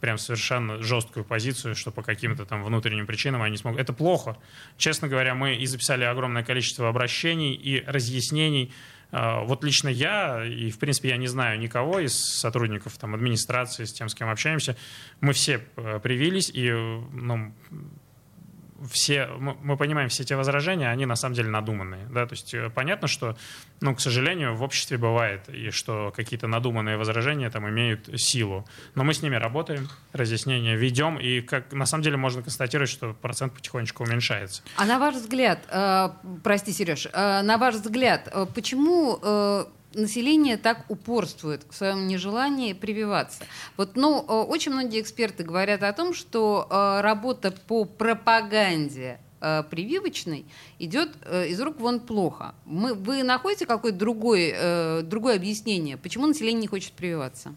прям 0.00 0.18
совершенно 0.18 0.82
жесткую 0.82 1.24
позицию, 1.24 1.74
что 1.74 1.90
по 1.90 2.02
каким-то 2.02 2.44
там 2.44 2.62
внутренним 2.62 3.06
причинам 3.06 3.42
они 3.42 3.56
смогут. 3.56 3.80
Это 3.80 3.92
плохо. 3.92 4.36
Честно 4.76 5.08
говоря, 5.08 5.34
мы 5.34 5.56
и 5.56 5.66
записали 5.66 6.04
огромное 6.04 6.44
количество 6.44 6.88
обращений 6.88 7.54
и 7.54 7.82
разъяснений 7.86 8.72
э, 9.10 9.44
вот 9.44 9.64
лично 9.64 9.88
я, 9.88 10.44
и 10.44 10.70
в 10.70 10.78
принципе 10.78 11.10
я 11.10 11.16
не 11.16 11.26
знаю 11.26 11.58
никого 11.58 12.00
из 12.00 12.14
сотрудников 12.14 12.96
там, 12.98 13.14
администрации, 13.14 13.84
с 13.84 13.92
тем, 13.92 14.08
с 14.08 14.14
кем 14.14 14.28
общаемся, 14.28 14.76
мы 15.20 15.32
все 15.32 15.58
привились, 16.02 16.50
и 16.52 16.70
ну, 16.70 17.52
все, 18.90 19.26
мы 19.38 19.76
понимаем 19.76 20.08
все 20.08 20.22
эти 20.22 20.34
возражения, 20.34 20.88
они 20.88 21.06
на 21.06 21.16
самом 21.16 21.34
деле 21.34 21.48
надуманные. 21.48 22.06
Да? 22.10 22.26
То 22.26 22.34
есть 22.34 22.54
э, 22.54 22.70
понятно, 22.70 23.08
что, 23.08 23.36
ну, 23.80 23.94
к 23.94 24.00
сожалению, 24.00 24.54
в 24.54 24.62
обществе 24.62 24.98
бывает, 24.98 25.48
и 25.48 25.70
что 25.70 26.12
какие-то 26.14 26.46
надуманные 26.46 26.96
возражения 26.96 27.50
там 27.50 27.68
имеют 27.68 28.08
силу. 28.20 28.66
Но 28.94 29.04
мы 29.04 29.14
с 29.14 29.22
ними 29.22 29.36
работаем, 29.36 29.88
разъяснения 30.12 30.76
ведем, 30.76 31.18
и 31.18 31.40
как, 31.40 31.72
на 31.72 31.86
самом 31.86 32.04
деле 32.04 32.16
можно 32.16 32.42
констатировать, 32.42 32.90
что 32.90 33.14
процент 33.14 33.52
потихонечку 33.52 34.04
уменьшается. 34.04 34.62
А 34.76 34.84
на 34.84 34.98
ваш 34.98 35.16
взгляд, 35.16 35.60
э, 35.68 36.10
прости, 36.44 36.72
Сереж, 36.72 37.06
э, 37.12 37.42
на 37.42 37.58
ваш 37.58 37.76
взгляд, 37.76 38.28
э, 38.32 38.46
почему 38.54 39.18
э, 39.22 39.64
население 39.94 40.56
так 40.56 40.84
упорствует 40.88 41.62
в 41.68 41.74
своем 41.74 42.06
нежелании 42.06 42.72
прививаться. 42.72 43.44
Вот, 43.76 43.96
ну, 43.96 44.24
э, 44.26 44.32
очень 44.42 44.72
многие 44.72 45.00
эксперты 45.00 45.44
говорят 45.44 45.82
о 45.82 45.92
том, 45.92 46.14
что 46.14 46.66
э, 46.70 47.00
работа 47.00 47.50
по 47.50 47.84
пропаганде 47.84 49.20
э, 49.40 49.62
прививочной 49.70 50.46
идет 50.78 51.10
из 51.26 51.60
рук 51.60 51.80
вон 51.80 52.00
плохо. 52.00 52.54
Мы, 52.64 52.94
вы 52.94 53.22
находите 53.22 53.66
какое-то 53.66 53.98
другое, 53.98 55.02
другое 55.02 55.36
объяснение, 55.36 55.96
почему 55.96 56.26
население 56.26 56.62
не 56.62 56.68
хочет 56.68 56.92
прививаться? 56.92 57.54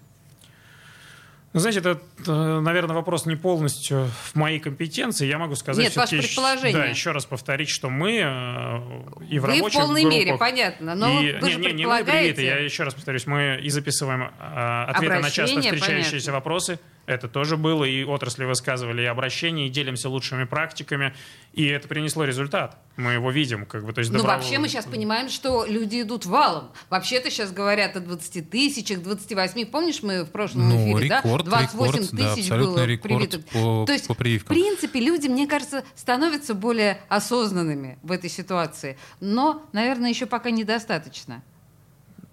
Ну, 1.54 1.60
знаете, 1.60 1.80
это, 1.80 2.00
э, 2.28 2.60
наверное, 2.62 2.96
вопрос 2.96 3.26
не 3.26 3.36
полностью 3.36 4.10
в 4.24 4.36
моей 4.36 4.60
компетенции. 4.60 5.28
Я 5.28 5.38
могу 5.38 5.56
сказать... 5.56 5.84
Нет, 5.84 5.96
ваше 5.98 6.20
предположение. 6.20 6.74
Да, 6.74 6.86
еще 6.86 7.12
раз 7.12 7.26
повторить, 7.26 7.70
что 7.70 7.90
мы 7.90 8.20
э, 8.24 9.26
и 9.30 9.38
в 9.38 9.42
вы 9.42 9.56
рабочих 9.56 9.80
в 9.80 9.84
полной 9.84 10.04
группах, 10.04 10.20
мере, 10.20 10.38
понятно. 10.38 10.96
Но 10.96 11.22
и, 11.22 11.34
вы 11.34 11.48
не, 11.48 11.54
же 11.54 11.60
не, 11.60 11.74
не 11.74 11.86
мы 11.86 12.06
привиты, 12.06 12.44
я 12.44 12.58
еще 12.58 12.84
раз 12.84 12.94
повторюсь, 12.94 13.28
мы 13.28 13.60
и 13.62 13.70
записываем 13.70 14.24
э, 14.24 14.84
ответы 14.88 15.20
на 15.20 15.30
часто 15.30 15.60
встречающиеся 15.60 16.12
понятно. 16.12 16.34
вопросы. 16.34 16.80
Это 17.08 17.28
тоже 17.28 17.58
было, 17.58 17.84
и 17.84 18.04
отрасли 18.04 18.46
высказывали 18.46 19.02
и 19.02 19.06
обращения, 19.06 19.68
и 19.68 19.70
делимся 19.70 20.08
лучшими 20.08 20.44
практиками, 20.44 21.14
и 21.54 21.66
это 21.66 21.88
принесло 21.88 22.24
результат. 22.24 22.78
Мы 22.96 23.14
его 23.14 23.32
видим, 23.32 23.66
как 23.66 23.86
бы, 23.86 23.92
то 23.92 24.00
есть 24.00 24.12
Ну, 24.12 24.20
добро... 24.20 24.34
вообще 24.34 24.60
мы 24.60 24.68
сейчас 24.68 24.86
понимаем, 24.86 25.30
что 25.30 25.66
люди 25.66 26.02
идут 26.02 26.26
валом. 26.26 26.72
Вообще-то 26.90 27.32
сейчас 27.32 27.52
говорят 27.52 27.96
о 27.96 28.02
20 28.02 28.50
тысячах, 28.50 29.02
28. 29.02 29.66
Помнишь, 29.66 30.04
мы 30.04 30.24
в 30.24 30.32
прошлом 30.32 30.70
ну, 30.70 30.76
эфире, 30.76 31.16
рекорд, 31.16 31.46
да? 31.46 31.52
28 31.52 32.18
рекорд, 32.18 32.36
тысяч 32.36 32.50
да, 32.50 32.58
было 32.58 32.76
привитых. 32.76 33.46
По, 33.46 33.86
то 33.86 33.94
есть, 33.94 34.08
по 34.08 34.14
в 34.14 34.18
принципе, 34.18 35.00
люди, 35.00 35.28
мне 35.28 35.48
кажется, 35.48 35.84
становятся 35.96 36.54
более 36.54 37.02
осознанными 37.10 37.98
в 38.04 38.12
этой 38.12 38.30
ситуации. 38.30 38.98
Но, 39.20 39.64
наверное, 39.74 40.10
еще 40.10 40.28
пока 40.28 40.52
недостаточно. 40.52 41.44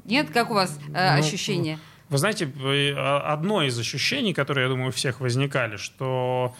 Нет, 0.04 0.30
как 0.30 0.50
у 0.50 0.54
вас 0.54 0.78
э, 0.88 1.14
ну, 1.14 1.18
ощущение? 1.18 1.78
Вы 2.08 2.18
знаете, 2.18 2.50
а, 2.96 3.32
одно 3.32 3.62
из 3.62 3.78
ощущений, 3.78 4.32
которые, 4.32 4.64
я 4.64 4.68
думаю, 4.70 4.88
у 4.88 4.92
всех 4.92 5.20
возникали, 5.20 5.76
что 5.76 6.54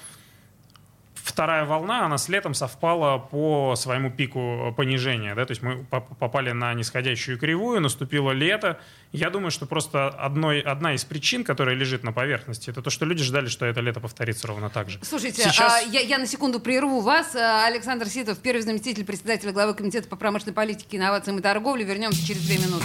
вторая 1.28 1.64
волна, 1.64 2.04
она 2.06 2.18
с 2.18 2.28
летом 2.28 2.54
совпала 2.54 3.18
по 3.18 3.74
своему 3.76 4.10
пику 4.10 4.74
понижения. 4.76 5.34
Да? 5.34 5.44
То 5.44 5.52
есть 5.52 5.62
мы 5.62 5.84
попали 5.84 6.52
на 6.52 6.74
нисходящую 6.74 7.38
кривую, 7.38 7.80
наступило 7.80 8.32
лето. 8.32 8.80
Я 9.12 9.30
думаю, 9.30 9.50
что 9.50 9.66
просто 9.66 10.08
одной, 10.08 10.60
одна 10.60 10.94
из 10.94 11.04
причин, 11.04 11.44
которая 11.44 11.74
лежит 11.74 12.02
на 12.02 12.12
поверхности, 12.12 12.70
это 12.70 12.82
то, 12.82 12.90
что 12.90 13.04
люди 13.04 13.22
ждали, 13.22 13.48
что 13.48 13.66
это 13.66 13.80
лето 13.80 14.00
повторится 14.00 14.46
ровно 14.48 14.70
так 14.70 14.90
же. 14.90 14.98
Слушайте, 15.02 15.42
Сейчас... 15.42 15.72
а, 15.72 15.80
я, 15.80 16.00
я 16.00 16.18
на 16.18 16.26
секунду 16.26 16.60
прерву 16.60 17.00
вас. 17.00 17.34
А, 17.36 17.66
Александр 17.66 18.06
Ситов, 18.06 18.38
первый 18.38 18.62
заместитель 18.62 19.04
председателя 19.04 19.52
главы 19.52 19.74
Комитета 19.74 20.08
по 20.08 20.16
промышленной 20.16 20.54
политике, 20.54 20.96
инновациям 20.96 21.38
и 21.38 21.42
торговле. 21.42 21.84
Вернемся 21.84 22.26
через 22.26 22.42
две 22.42 22.58
минуты. 22.58 22.84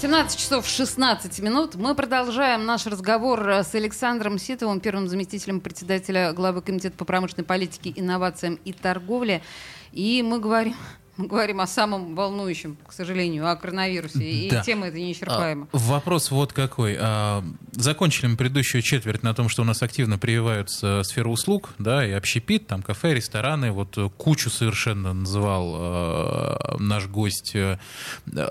17 0.00 0.38
часов 0.38 0.64
16 0.64 1.40
минут. 1.40 1.74
Мы 1.74 1.92
продолжаем 1.96 2.64
наш 2.64 2.86
разговор 2.86 3.48
с 3.48 3.74
Александром 3.74 4.38
Ситовым, 4.38 4.78
первым 4.78 5.08
заместителем 5.08 5.58
председателя 5.58 6.32
главы 6.32 6.62
Комитета 6.62 6.96
по 6.96 7.04
промышленной 7.04 7.44
политике, 7.44 7.92
инновациям 7.96 8.60
и 8.64 8.72
торговле. 8.72 9.42
И 9.90 10.22
мы 10.22 10.38
говорим 10.38 10.76
мы 11.18 11.26
говорим 11.26 11.60
о 11.60 11.66
самом 11.66 12.14
волнующем, 12.14 12.78
к 12.86 12.92
сожалению, 12.92 13.50
о 13.50 13.56
коронавирусе. 13.56 14.24
И 14.24 14.50
да. 14.50 14.62
тема 14.62 14.86
эта 14.86 14.98
неисчерпаема. 14.98 15.68
А, 15.72 15.76
вопрос 15.76 16.30
вот 16.30 16.52
какой. 16.52 16.96
А, 16.98 17.44
закончили 17.72 18.28
мы 18.28 18.36
предыдущую 18.36 18.82
четверть 18.82 19.24
на 19.24 19.34
том, 19.34 19.48
что 19.48 19.62
у 19.62 19.64
нас 19.64 19.82
активно 19.82 20.16
прививаются 20.16 21.02
сферы 21.02 21.28
услуг, 21.28 21.70
да, 21.78 22.06
и 22.06 22.12
общепит, 22.12 22.68
там 22.68 22.82
кафе, 22.82 23.14
рестораны. 23.14 23.72
Вот 23.72 23.98
кучу 24.16 24.48
совершенно 24.48 25.12
называл 25.12 25.74
а, 25.76 26.76
наш 26.78 27.08
гость 27.08 27.52
а, 27.56 27.78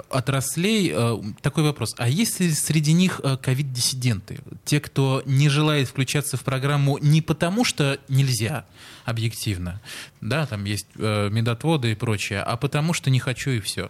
отраслей. 0.09 0.91
А, 0.93 1.21
такой 1.41 1.63
вопрос. 1.63 1.95
А 1.97 2.09
есть 2.09 2.41
ли 2.41 2.51
среди 2.51 2.91
них 2.91 3.21
ковид-диссиденты? 3.41 4.39
Те, 4.65 4.81
кто 4.81 5.23
не 5.25 5.47
желает 5.47 5.87
включаться 5.87 6.35
в 6.35 6.43
программу 6.43 6.97
не 6.97 7.21
потому, 7.21 7.63
что 7.63 7.97
нельзя, 8.09 8.65
объективно, 9.07 9.81
да, 10.19 10.45
там 10.45 10.65
есть 10.65 10.87
э, 10.97 11.29
медотводы 11.29 11.93
и 11.93 11.95
прочее, 11.95 12.41
а 12.41 12.57
потому 12.57 12.91
что 12.91 13.09
не 13.09 13.19
хочу 13.19 13.51
и 13.51 13.61
все. 13.61 13.89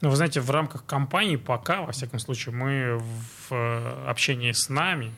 Ну, 0.00 0.10
вы 0.10 0.16
знаете, 0.16 0.40
в 0.40 0.50
рамках 0.50 0.84
компании 0.84 1.36
пока, 1.36 1.82
во 1.82 1.92
всяком 1.92 2.18
случае, 2.18 2.52
мы 2.52 2.98
в 2.98 3.52
э, 3.52 4.04
общении 4.08 4.50
с 4.50 4.68
нами 4.68 5.14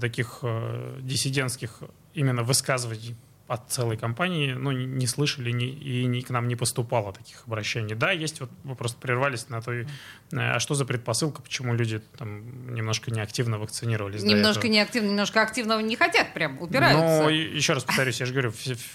таких 0.00 0.38
э, 0.42 0.98
диссидентских 1.02 1.82
именно 2.14 2.42
высказываний 2.42 3.16
от 3.46 3.70
целой 3.70 3.98
компании 3.98 4.52
ну, 4.52 4.72
не 4.72 5.06
слышали 5.06 5.50
не, 5.50 5.66
и 5.66 6.06
не, 6.06 6.22
к 6.22 6.30
нам 6.30 6.48
не 6.48 6.56
поступало 6.56 7.12
таких 7.12 7.42
обращений. 7.46 7.94
Да, 7.94 8.10
есть, 8.10 8.40
вот 8.40 8.50
вы 8.64 8.74
просто 8.74 8.98
прервались 8.98 9.50
на 9.50 9.60
той, 9.60 9.86
а 10.32 10.58
что 10.58 10.74
за 10.74 10.86
предпосылка, 10.86 11.42
почему 11.42 11.74
люди 11.74 12.00
там 12.16 12.74
немножко 12.74 13.10
неактивно 13.10 13.58
вакцинировались. 13.58 14.22
Немножко 14.22 14.68
неактивно, 14.68 15.08
немножко 15.08 15.42
активного 15.42 15.80
не 15.80 15.94
хотят, 15.94 16.32
прям 16.32 16.60
упираются. 16.60 17.24
Ну, 17.24 17.28
еще 17.28 17.74
раз 17.74 17.84
повторюсь, 17.84 18.18
я 18.20 18.26
же 18.26 18.32
говорю, 18.32 18.52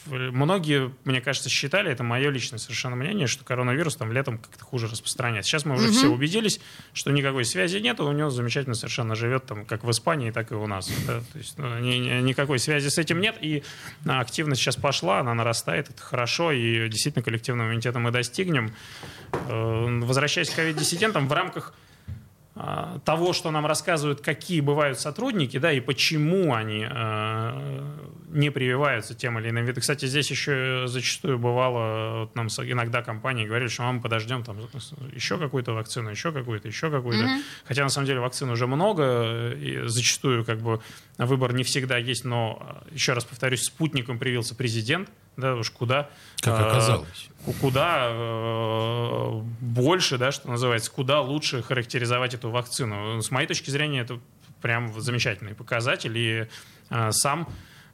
многие, 0.08 0.92
мне 1.06 1.22
кажется, 1.22 1.50
считали, 1.50 1.92
это 1.92 2.04
мое 2.04 2.32
личное 2.32 2.58
совершенно 2.58 2.96
мнение, 2.96 3.28
что 3.28 3.46
коронавирус 3.46 3.98
там 3.98 4.12
летом 4.12 4.40
как-то 4.40 4.64
хуже 4.64 4.88
распространяется. 4.88 5.52
Сейчас 5.52 5.66
мы 5.66 5.76
уже 5.76 5.90
угу. 5.90 5.94
все 5.94 6.08
убедились, 6.08 6.60
что 6.94 7.12
никакой 7.12 7.46
связи 7.46 7.78
нет, 7.78 8.00
у 8.00 8.12
него 8.12 8.32
замечательно 8.32 8.74
совершенно 8.74 9.14
живет 9.14 9.46
там 9.46 9.64
как 9.66 9.84
в 9.84 9.92
Испании, 9.92 10.32
так 10.32 10.52
и 10.52 10.56
у 10.56 10.66
нас. 10.66 10.90
Да? 11.06 11.20
То 11.20 11.38
есть 11.38 11.56
ну, 11.60 11.78
ни, 11.78 11.98
ни, 11.98 12.22
никакой 12.22 12.58
связи 12.58 12.88
с 12.88 12.98
этим 12.98 13.22
нет, 13.22 13.36
и 13.42 13.64
активно 14.08 14.39
активность 14.40 14.62
сейчас 14.62 14.78
пошла, 14.78 15.20
она 15.20 15.34
нарастает, 15.34 15.90
это 15.90 16.02
хорошо, 16.02 16.54
и 16.54 16.88
действительно 16.88 17.24
коллективного 17.24 17.68
иммунитета 17.68 18.00
мы 18.00 18.12
достигнем. 18.12 18.74
Э, 19.34 20.00
возвращаясь 20.02 20.50
к 20.50 20.56
ковид-диссидентам, 20.56 21.28
в 21.28 21.34
рамках 21.34 21.74
а, 22.56 23.00
того, 23.06 23.34
что 23.34 23.52
нам 23.52 23.66
рассказывают, 23.66 24.22
какие 24.22 24.60
бывают 24.60 25.00
сотрудники, 25.00 25.58
да, 25.60 25.72
и 25.72 25.80
почему 25.80 26.54
они 26.54 26.86
э, 26.90 27.82
не 28.30 28.50
прививаются 28.50 29.14
тем 29.14 29.40
или 29.40 29.50
иным 29.50 29.66
видом. 29.66 29.82
Кстати, 29.82 30.06
здесь 30.08 30.30
еще 30.30 30.84
зачастую 30.88 31.40
бывало, 31.40 32.22
вот 32.22 32.36
нам 32.36 32.48
иногда 32.48 33.02
компании 33.02 33.46
говорили, 33.46 33.70
что 33.70 33.84
мы 33.92 34.02
подождем 34.02 34.44
там 34.44 34.58
еще 35.14 35.38
какую-то 35.38 35.74
вакцину, 35.74 36.10
еще 36.10 36.32
какую-то, 36.32 36.68
еще 36.68 36.92
какую-то. 36.92 37.26
Mm-hmm. 37.26 37.42
Хотя 37.66 37.84
на 37.84 37.90
самом 37.90 38.08
деле 38.08 38.20
вакцин 38.20 38.50
уже 38.50 38.68
много, 38.68 39.52
и 39.52 39.88
зачастую 39.88 40.44
как 40.44 40.60
бы 40.60 40.82
выбор 41.26 41.54
не 41.54 41.64
всегда 41.64 41.98
есть, 41.98 42.24
но 42.24 42.82
еще 42.92 43.14
раз 43.14 43.26
повторюсь, 43.26 43.64
спутником 43.64 44.20
привился 44.20 44.56
президент, 44.56 45.10
да, 45.38 45.56
уж 45.56 45.70
куда. 45.72 46.10
Как 46.42 46.60
оказалось. 46.60 47.30
Э, 47.46 47.52
куда 47.60 48.08
э, 48.10 49.42
больше, 49.62 50.18
да, 50.18 50.32
что 50.32 50.50
называется, 50.50 50.92
куда 50.92 51.22
лучше 51.22 51.62
характеризовать 51.62 52.34
эту 52.34 52.50
вакцину. 52.50 53.22
С 53.22 53.32
моей 53.32 53.48
точки 53.48 53.70
зрения, 53.70 54.02
это 54.02 54.20
прям 54.62 55.00
замечательный 55.00 55.56
показатель. 55.56 56.18
И 56.18 56.48
э, 56.90 57.12
сам 57.12 57.50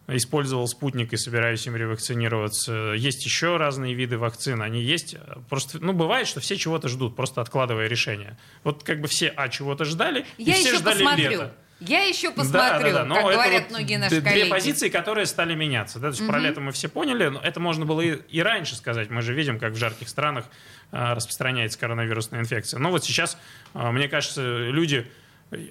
использовал 0.08 0.68
спутник 0.68 1.14
и 1.14 1.18
собираюсь 1.18 1.66
им 1.66 1.76
ревакцинироваться. 1.76 2.94
Есть 2.96 3.26
еще 3.26 3.58
разные 3.58 3.94
виды 3.94 4.18
вакцин, 4.18 4.62
они 4.62 4.82
есть. 4.82 5.16
Просто, 5.50 5.80
ну, 5.84 5.94
бывает, 5.94 6.28
что 6.28 6.40
все 6.40 6.58
чего-то 6.58 6.90
ждут, 6.90 7.16
просто 7.16 7.42
откладывая 7.42 7.88
решение. 7.88 8.38
Вот 8.64 8.84
как 8.84 9.02
бы 9.02 9.08
все, 9.08 9.30
а, 9.36 9.50
чего-то 9.50 9.84
ждали, 9.86 10.26
Я 10.38 10.56
и 10.56 10.60
все 10.60 10.78
ждали 10.78 11.04
посмотрю. 11.04 11.30
лето. 11.32 11.56
Я 11.82 12.04
еще 12.04 12.32
посмотрю, 12.32 12.94
да, 12.94 13.04
да, 13.04 13.06
да. 13.06 13.16
как 13.16 13.24
говорят 13.24 13.64
вот 13.64 13.72
многие 13.72 13.98
наши 13.98 14.22
две 14.22 14.30
коллеги. 14.30 14.50
позиции, 14.50 14.90
которые 14.90 15.26
стали 15.26 15.56
меняться. 15.56 16.00
Да? 16.00 16.08
То 16.08 16.12
есть 16.12 16.22
угу. 16.22 16.30
Про 16.30 16.40
лето 16.40 16.62
мы 16.62 16.72
все 16.72 16.88
поняли, 16.88 17.28
но 17.28 17.40
это 17.42 17.60
можно 17.60 17.86
было 17.86 18.02
и, 18.02 18.14
и 18.30 18.42
раньше 18.42 18.76
сказать. 18.76 19.10
Мы 19.10 19.22
же 19.22 19.34
видим, 19.34 19.60
как 19.60 19.74
в 19.74 19.76
жарких 19.76 20.08
странах 20.08 20.46
а, 20.92 21.16
распространяется 21.16 21.78
коронавирусная 21.78 22.40
инфекция. 22.40 22.80
Но 22.80 22.92
вот 22.92 23.04
сейчас, 23.04 23.38
а, 23.74 23.92
мне 23.92 24.08
кажется, 24.08 24.42
люди 24.42 25.06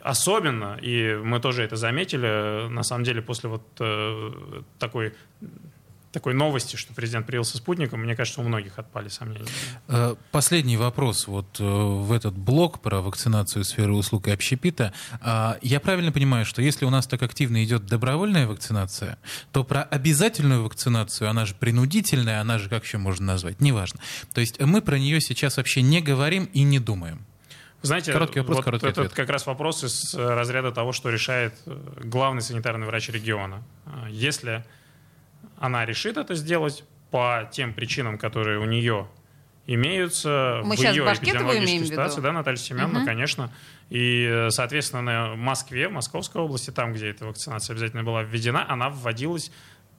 особенно, 0.02 0.78
и 0.80 1.14
мы 1.14 1.40
тоже 1.40 1.62
это 1.62 1.76
заметили, 1.76 2.68
на 2.68 2.82
самом 2.82 3.04
деле 3.04 3.22
после 3.22 3.48
вот 3.48 3.66
э, 3.80 4.62
такой 4.78 5.14
такой 6.14 6.32
новости, 6.32 6.76
что 6.76 6.94
президент 6.94 7.26
привился 7.26 7.58
спутником, 7.58 8.00
мне 8.00 8.16
кажется, 8.16 8.40
у 8.40 8.44
многих 8.44 8.78
отпали 8.78 9.08
сомнения. 9.08 9.46
Э, 9.88 10.14
последний 10.30 10.76
вопрос 10.76 11.26
вот 11.26 11.60
э, 11.60 11.64
в 11.64 12.12
этот 12.12 12.34
блок 12.38 12.80
про 12.80 13.02
вакцинацию 13.02 13.64
сферы 13.64 13.92
услуг 13.92 14.28
и 14.28 14.30
общепита. 14.30 14.94
А, 15.20 15.58
я 15.60 15.80
правильно 15.80 16.12
понимаю, 16.12 16.46
что 16.46 16.62
если 16.62 16.84
у 16.86 16.90
нас 16.90 17.06
так 17.06 17.22
активно 17.22 17.62
идет 17.64 17.84
добровольная 17.84 18.46
вакцинация, 18.46 19.18
то 19.52 19.64
про 19.64 19.82
обязательную 19.82 20.62
вакцинацию, 20.62 21.28
она 21.28 21.44
же 21.44 21.54
принудительная, 21.54 22.40
она 22.40 22.58
же 22.58 22.70
как 22.70 22.84
еще 22.84 22.98
можно 22.98 23.26
назвать, 23.26 23.60
неважно. 23.60 24.00
То 24.32 24.40
есть 24.40 24.60
мы 24.60 24.80
про 24.80 24.98
нее 24.98 25.20
сейчас 25.20 25.56
вообще 25.56 25.82
не 25.82 26.00
говорим 26.00 26.44
и 26.54 26.62
не 26.62 26.78
думаем. 26.78 27.26
Знаете, 27.82 28.12
короткий 28.12 28.38
вопрос, 28.38 28.56
вот 28.58 28.64
короткий 28.64 28.86
этот 28.86 28.98
ответ. 29.06 29.14
как 29.14 29.28
раз 29.28 29.46
вопрос 29.46 29.84
из 29.84 30.14
разряда 30.14 30.72
того, 30.72 30.92
что 30.92 31.10
решает 31.10 31.54
главный 32.02 32.40
санитарный 32.40 32.86
врач 32.86 33.10
региона. 33.10 33.62
Если 34.08 34.64
она 35.64 35.84
решит 35.86 36.16
это 36.16 36.34
сделать 36.34 36.84
по 37.10 37.48
тем 37.52 37.72
причинам, 37.74 38.18
которые 38.18 38.58
у 38.58 38.64
нее 38.64 39.08
имеются 39.66 40.60
Мы 40.64 40.76
в 40.76 40.78
сейчас 40.78 40.94
ее 40.94 41.04
эпидемиологической 41.04 41.86
ситуации, 41.86 42.20
да, 42.20 42.32
Наталья 42.32 42.56
Семеновна, 42.58 42.98
Мгм. 43.00 43.06
конечно. 43.06 43.52
И, 43.90 44.48
соответственно, 44.50 45.32
в 45.32 45.36
Москве, 45.36 45.88
в 45.88 45.92
Московской 45.92 46.42
области, 46.42 46.70
там, 46.70 46.92
где 46.92 47.10
эта 47.10 47.24
вакцинация 47.26 47.72
обязательно 47.74 48.02
была 48.04 48.22
введена, 48.22 48.70
она 48.70 48.90
вводилась 48.90 49.50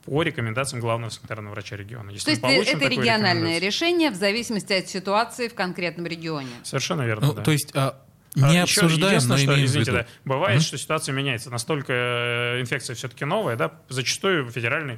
по 0.06 0.22
рекомендациям 0.22 0.82
главного 0.82 1.10
санитарного 1.10 1.54
врача 1.54 1.76
региона. 1.76 2.12
Если 2.12 2.26
То 2.26 2.32
есть 2.32 2.42
получим 2.42 2.78
это 2.78 2.88
региональное 2.90 3.58
решение 3.60 4.12
в 4.12 4.16
зависимости 4.16 4.72
от 4.74 4.88
ситуации 4.88 5.48
в 5.48 5.56
конкретном 5.56 6.06
регионе. 6.06 6.50
Совершенно 6.64 7.02
верно, 7.02 7.28
Ну, 7.28 7.34
да. 7.34 7.42
То 7.42 7.52
есть 7.52 7.72
а, 7.76 8.00
А 8.36 8.50
не 8.52 8.62
еще 8.62 8.82
обсуждаем, 8.82 9.14
единственное, 9.16 9.38
но 9.38 9.44
что, 9.44 9.52
имеем 9.54 9.66
в 9.66 9.70
извините, 9.70 9.92
виду. 9.92 10.02
да, 10.04 10.08
бывает, 10.26 10.58
Мгм. 10.58 10.64
что 10.64 10.78
ситуация 10.78 11.14
меняется. 11.14 11.50
Настолько 11.50 11.94
э, 11.94 12.62
инфекция 12.62 12.96
все-таки 12.96 13.26
новая, 13.26 13.56
да, 13.56 13.72
зачастую 13.90 14.48
федеральный 14.52 14.96
э, 14.96 14.98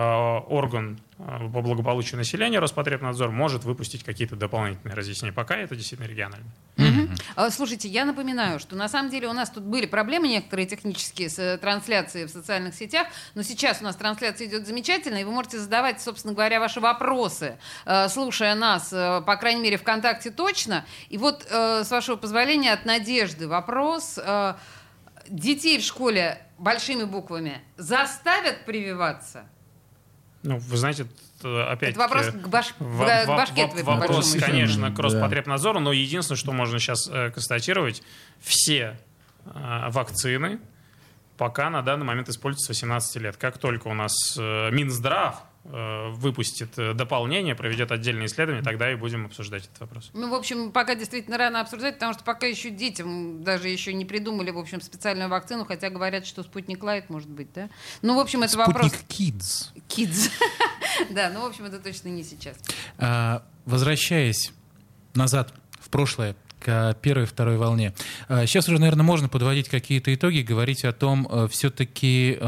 орган 0.00 1.00
э, 1.18 1.48
по 1.52 1.60
благополучию 1.60 2.18
населения, 2.18 2.58
Роспотребнадзор, 2.58 3.30
может 3.30 3.64
выпустить 3.64 4.04
какие-то 4.04 4.36
дополнительные 4.36 4.94
разъяснения. 4.94 5.34
Пока 5.34 5.56
это 5.56 5.76
действительно 5.76 6.08
регионально. 6.08 6.46
А, 7.36 7.50
Слушайте, 7.50 7.88
я 7.88 8.04
напоминаю, 8.04 8.58
что 8.58 8.74
на 8.74 8.88
самом 8.88 9.10
деле 9.10 9.28
у 9.28 9.32
нас 9.32 9.50
тут 9.50 9.64
были 9.64 9.86
проблемы 9.86 10.28
некоторые 10.28 10.66
технические 10.66 11.28
с 11.28 11.38
э, 11.38 11.58
трансляцией 11.58 12.26
в 12.26 12.30
социальных 12.30 12.74
сетях, 12.74 13.06
но 13.34 13.42
сейчас 13.42 13.80
у 13.80 13.84
нас 13.84 13.96
трансляция 13.96 14.46
идет 14.46 14.66
замечательно, 14.66 15.18
и 15.18 15.24
вы 15.24 15.32
можете 15.32 15.58
задавать, 15.58 16.00
собственно 16.00 16.32
говоря, 16.34 16.58
ваши 16.60 16.80
вопросы, 16.80 17.58
э, 17.84 18.08
слушая 18.08 18.54
нас, 18.54 18.92
э, 18.92 19.20
по 19.26 19.36
крайней 19.36 19.60
мере, 19.60 19.76
ВКонтакте 19.76 20.30
точно. 20.30 20.84
И 21.10 21.18
вот, 21.18 21.46
э, 21.50 21.84
с 21.84 21.90
вашего 21.90 22.16
позволения, 22.16 22.72
от 22.72 22.86
Надежды 22.86 23.46
вопрос. 23.46 24.18
э, 24.22 24.54
Детей 25.28 25.78
в 25.78 25.82
школе 25.82 26.44
большими 26.58 27.04
буквами 27.04 27.60
заставят 27.76 28.64
прививаться? 28.64 29.46
Ну, 30.42 30.58
вы 30.58 30.76
знаете, 30.76 31.06
опять 31.42 31.90
Это 31.90 31.98
вопрос 32.00 32.26
к, 32.26 32.48
баш... 32.48 32.74
Во- 32.78 33.24
к 33.24 33.26
Башкетовой, 33.28 33.84
по 33.84 33.96
вопрос, 33.96 34.34
конечно, 34.34 34.90
к 34.90 34.94
Да. 34.94 35.02
Роспотребнадзору, 35.02 35.80
но 35.80 35.92
единственное, 35.92 36.38
что 36.38 36.52
можно 36.52 36.78
сейчас 36.78 37.08
э, 37.08 37.30
констатировать, 37.30 38.02
все 38.40 38.98
э, 39.44 39.90
вакцины 39.90 40.58
пока 41.36 41.70
на 41.70 41.82
данный 41.82 42.04
момент 42.04 42.28
используются 42.28 42.66
с 42.66 42.76
18 42.76 43.16
лет. 43.22 43.36
Как 43.36 43.58
только 43.58 43.88
у 43.88 43.94
нас 43.94 44.12
э, 44.38 44.70
Минздрав 44.70 45.42
выпустит 45.64 46.76
э, 46.76 46.92
дополнение, 46.92 47.54
проведет 47.54 47.92
отдельное 47.92 48.26
исследование, 48.26 48.64
тогда 48.64 48.90
и 48.90 48.96
будем 48.96 49.26
обсуждать 49.26 49.64
этот 49.64 49.80
вопрос. 49.80 50.10
Ну, 50.12 50.28
в 50.28 50.34
общем, 50.34 50.72
пока 50.72 50.96
действительно 50.96 51.38
рано 51.38 51.60
обсуждать, 51.60 51.94
потому 51.94 52.14
что 52.14 52.24
пока 52.24 52.46
еще 52.46 52.70
детям 52.70 53.44
даже 53.44 53.68
еще 53.68 53.92
не 53.92 54.04
придумали, 54.04 54.50
в 54.50 54.58
общем, 54.58 54.80
специальную 54.80 55.28
вакцину, 55.28 55.64
хотя 55.64 55.88
говорят, 55.88 56.26
что 56.26 56.42
спутник 56.42 56.82
Лайт 56.82 57.10
может 57.10 57.28
быть, 57.28 57.52
да? 57.54 57.70
Ну, 58.02 58.16
в 58.16 58.18
общем, 58.18 58.42
это 58.42 58.58
вопрос... 58.58 58.92
Спутник 58.92 59.34
Kids. 59.34 59.68
Kids. 59.88 60.30
Да, 61.10 61.30
ну, 61.32 61.40
в 61.40 61.46
общем, 61.46 61.64
это 61.64 61.78
точно 61.78 62.08
не 62.08 62.22
сейчас. 62.22 62.54
А, 62.98 63.42
возвращаясь 63.64 64.52
назад 65.14 65.54
в 65.80 65.88
прошлое, 65.88 66.36
к 66.60 66.94
первой 67.00 67.22
и 67.22 67.26
второй 67.26 67.56
волне. 67.56 67.94
А, 68.28 68.46
Сейчас 68.46 68.68
уже, 68.68 68.78
наверное, 68.78 69.04
можно 69.04 69.28
подводить 69.28 69.68
какие-то 69.68 70.14
итоги, 70.14 70.40
говорить 70.40 70.84
о 70.84 70.92
том, 70.92 71.48
все-таки 71.48 72.38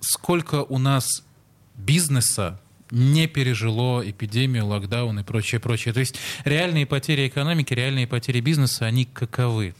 сколько 0.00 0.64
у 0.64 0.78
нас 0.78 1.06
бизнеса 1.84 2.60
не 2.90 3.26
пережило 3.26 4.08
эпидемию, 4.08 4.66
локдаун 4.66 5.18
и 5.18 5.24
прочее, 5.24 5.60
прочее. 5.60 5.92
То 5.94 6.00
есть 6.00 6.18
реальные 6.44 6.86
потери 6.86 7.26
экономики, 7.28 7.74
реальные 7.74 8.06
потери 8.06 8.40
бизнеса, 8.40 8.86
они 8.86 9.04
каковы? 9.04 9.74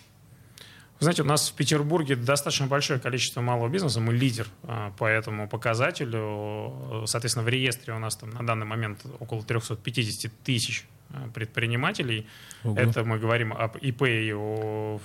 Вы 1.01 1.05
знаете, 1.05 1.23
у 1.23 1.27
нас 1.27 1.51
в 1.51 1.55
Петербурге 1.55 2.17
достаточно 2.17 2.67
большое 2.67 3.01
количество 3.01 3.41
малого 3.41 3.69
бизнеса. 3.69 4.01
Мы 4.01 4.15
лидер 4.15 4.47
а, 4.63 4.93
по 4.93 5.07
этому 5.07 5.49
показателю. 5.49 7.05
Соответственно, 7.07 7.45
в 7.45 7.49
реестре 7.49 7.95
у 7.95 7.99
нас 7.99 8.17
там 8.17 8.31
на 8.31 8.47
данный 8.47 8.67
момент 8.67 9.05
около 9.19 9.43
350 9.43 10.33
тысяч 10.45 10.87
а, 11.11 11.29
предпринимателей. 11.35 12.27
Ого. 12.63 12.79
Это 12.79 13.05
мы 13.05 13.19
говорим 13.19 13.53
об 13.53 13.77
ИП 13.77 14.03
и 14.03 14.31
ООО, 14.31 15.01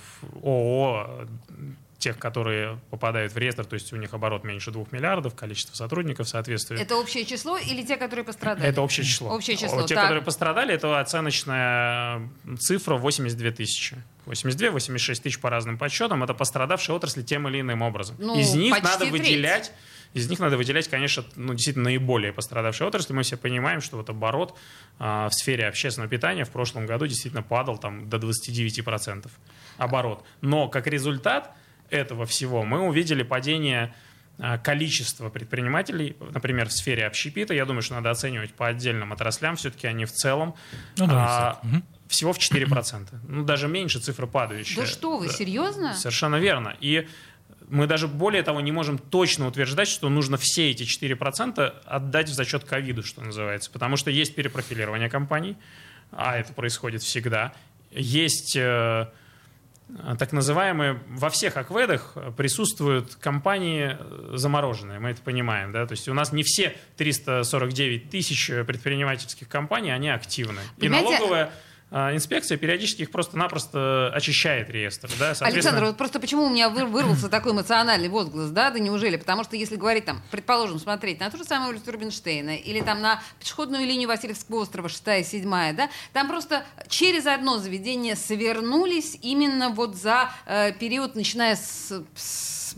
тех, 1.99 2.17
которые 2.17 2.79
попадают 2.89 3.33
в 3.33 3.37
реестр, 3.37 3.65
то 3.65 3.75
есть 3.75 3.91
у 3.93 3.97
них 3.97 4.13
оборот 4.13 4.43
меньше 4.43 4.71
2 4.71 4.85
миллиардов, 4.91 5.35
количество 5.35 5.75
сотрудников 5.75 6.27
соответствует. 6.29 6.81
Это 6.81 6.95
общее 6.95 7.25
число 7.25 7.57
или 7.57 7.83
те, 7.83 7.97
которые 7.97 8.25
пострадали? 8.25 8.67
Это 8.67 8.81
общее 8.81 9.05
число. 9.05 9.29
Общее 9.29 9.57
число, 9.57 9.83
Те, 9.83 9.95
так. 9.95 10.03
которые 10.05 10.23
пострадали, 10.23 10.73
это 10.73 10.99
оценочная 10.99 12.29
цифра 12.57 12.95
82 12.95 13.51
тысячи. 13.51 13.97
82-86 14.25 15.21
тысяч 15.21 15.39
по 15.39 15.49
разным 15.49 15.77
подсчетам. 15.77 16.23
Это 16.23 16.33
пострадавшие 16.33 16.95
отрасли 16.95 17.21
тем 17.21 17.47
или 17.47 17.61
иным 17.61 17.81
образом. 17.81 18.15
Ну, 18.19 18.39
из 18.39 18.53
них 18.53 18.81
надо 18.81 18.99
треть. 18.99 19.11
выделять 19.11 19.71
из 20.13 20.27
них 20.27 20.39
надо 20.39 20.57
выделять, 20.57 20.87
конечно, 20.87 21.23
ну, 21.35 21.53
действительно 21.53 21.85
наиболее 21.85 22.33
пострадавшие 22.33 22.87
отрасли. 22.87 23.13
Мы 23.13 23.21
все 23.21 23.37
понимаем, 23.37 23.79
что 23.79 23.97
вот 23.97 24.09
оборот 24.09 24.57
а, 24.97 25.29
в 25.29 25.33
сфере 25.33 25.67
общественного 25.67 26.09
питания 26.09 26.45
в 26.45 26.49
прошлом 26.49 26.87
году 26.87 27.05
действительно 27.05 27.43
падал 27.43 27.77
там, 27.77 28.09
до 28.09 28.17
29% 28.17 29.27
оборот. 29.77 30.25
Но 30.41 30.67
как 30.67 30.87
результат 30.87 31.51
этого 31.91 32.25
всего 32.25 32.63
мы 32.63 32.81
увидели 32.81 33.23
падение 33.23 33.93
а, 34.37 34.57
количества 34.57 35.29
предпринимателей, 35.29 36.15
например, 36.33 36.69
в 36.69 36.71
сфере 36.71 37.05
общепита. 37.05 37.53
Я 37.53 37.65
думаю, 37.65 37.81
что 37.81 37.95
надо 37.95 38.09
оценивать 38.09 38.53
по 38.53 38.67
отдельным 38.67 39.11
отраслям. 39.11 39.55
Все-таки 39.57 39.85
они 39.87 40.05
в 40.05 40.11
целом 40.11 40.55
Ну, 40.97 41.07
давайте 41.07 41.31
а, 41.31 41.61
всего 42.07 42.31
в 42.31 42.37
4%. 42.37 43.07
Ну, 43.27 43.43
даже 43.43 43.67
меньше 43.67 43.99
цифра 43.99 44.27
падающая. 44.27 44.77
Да 44.81 44.87
что 44.87 45.17
вы, 45.17 45.27
Да. 45.27 45.33
серьезно? 45.33 45.93
Совершенно 45.93 46.37
верно. 46.37 46.75
И 46.79 47.07
мы 47.67 47.85
даже 47.85 48.07
более 48.07 48.41
того 48.41 48.61
не 48.61 48.71
можем 48.71 48.97
точно 48.97 49.45
утверждать, 49.47 49.87
что 49.87 50.09
нужно 50.09 50.37
все 50.37 50.71
эти 50.71 50.83
4% 50.83 51.73
отдать 51.85 52.29
в 52.29 52.33
зачет 52.33 52.63
ковиду, 52.63 53.03
что 53.03 53.21
называется. 53.21 53.69
Потому 53.71 53.97
что 53.97 54.09
есть 54.09 54.35
перепрофилирование 54.35 55.09
компаний, 55.09 55.57
а 56.11 56.37
это 56.37 56.53
происходит 56.53 57.03
всегда. 57.03 57.53
Есть 57.91 58.55
э, 58.55 59.07
так 60.17 60.31
называемые, 60.31 61.01
во 61.07 61.29
всех 61.29 61.57
акведах 61.57 62.15
присутствуют 62.37 63.15
компании 63.15 63.97
э, 63.99 64.31
замороженные, 64.35 64.99
мы 64.99 65.09
это 65.09 65.21
понимаем. 65.21 65.71
Да? 65.71 65.85
То 65.85 65.93
есть 65.93 66.07
у 66.07 66.13
нас 66.13 66.31
не 66.31 66.43
все 66.43 66.75
349 66.97 68.09
тысяч 68.09 68.47
предпринимательских 68.47 69.47
компаний, 69.47 69.91
они 69.91 70.09
активны. 70.09 70.61
И 70.77 70.81
Понимаете, 70.81 71.09
налоговая 71.09 71.45
а, 71.45 71.51
инспекция 71.91 72.57
периодически 72.57 73.03
их 73.03 73.11
просто-напросто 73.11 74.11
очищает 74.13 74.69
реестр. 74.69 75.09
Да? 75.19 75.33
Александр, 75.39 75.85
вот 75.85 75.97
просто 75.97 76.19
почему 76.19 76.45
у 76.45 76.49
меня 76.49 76.69
вы- 76.69 76.85
вырвался 76.85 77.29
такой 77.29 77.51
эмоциональный 77.53 78.09
возглас, 78.09 78.51
да, 78.51 78.69
да 78.69 78.79
неужели? 78.79 79.17
Потому 79.17 79.43
что 79.43 79.55
если 79.55 79.75
говорить 79.75 80.05
там, 80.05 80.21
предположим, 80.31 80.79
смотреть 80.79 81.19
на 81.19 81.29
ту 81.31 81.37
же 81.37 81.43
самую 81.43 81.71
улицу 81.71 81.91
Рубинштейна 81.91 82.57
или 82.57 82.81
там 82.81 83.01
на 83.01 83.21
пешеходную 83.39 83.85
линию 83.85 84.07
Васильевского 84.07 84.61
острова 84.61 84.89
6 84.89 85.03
7 85.27 85.49
да, 85.75 85.89
там 86.13 86.27
просто 86.27 86.63
через 86.87 87.25
одно 87.25 87.57
заведение 87.57 88.15
свернулись 88.15 89.17
именно 89.21 89.69
вот 89.69 89.95
за 89.95 90.31
э, 90.45 90.71
период, 90.73 91.15
начиная 91.15 91.55
с, 91.55 92.03
с, 92.15 92.68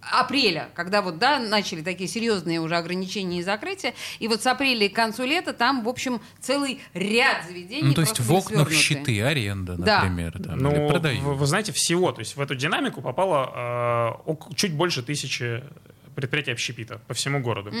апреля, 0.00 0.68
когда 0.74 1.02
вот, 1.02 1.18
да, 1.18 1.38
начали 1.38 1.82
такие 1.82 2.08
серьезные 2.08 2.60
уже 2.60 2.76
ограничения 2.76 3.40
и 3.40 3.42
закрытия, 3.42 3.94
и 4.18 4.28
вот 4.28 4.42
с 4.42 4.46
апреля 4.46 4.86
и 4.86 4.88
к 4.88 4.94
концу 4.94 5.24
лета 5.24 5.52
там, 5.52 5.84
в 5.84 5.88
общем, 5.88 6.20
целый 6.40 6.80
ряд 6.94 7.44
заведений 7.46 7.88
Ну, 7.88 7.94
то 7.94 8.00
есть 8.02 8.18
в 8.20 8.32
окнах 8.32 8.72
щиты, 8.72 9.22
аренда, 9.22 9.76
Да. 9.76 10.02
например. 10.02 10.32
Там, 10.32 10.56
или 10.58 10.62
Ну, 10.62 10.88
продают. 10.88 11.22
вы, 11.22 11.34
вы 11.34 11.46
знаете, 11.46 11.72
всего. 11.72 12.12
То 12.12 12.20
есть 12.20 12.36
в 12.36 12.40
эту 12.40 12.54
динамику 12.54 13.02
попало 13.02 14.16
э, 14.26 14.34
чуть 14.54 14.74
больше 14.74 15.02
тысячи 15.02 15.62
предприятий 16.14 16.50
общепита 16.52 17.00
по 17.06 17.14
всему 17.14 17.40
городу. 17.40 17.72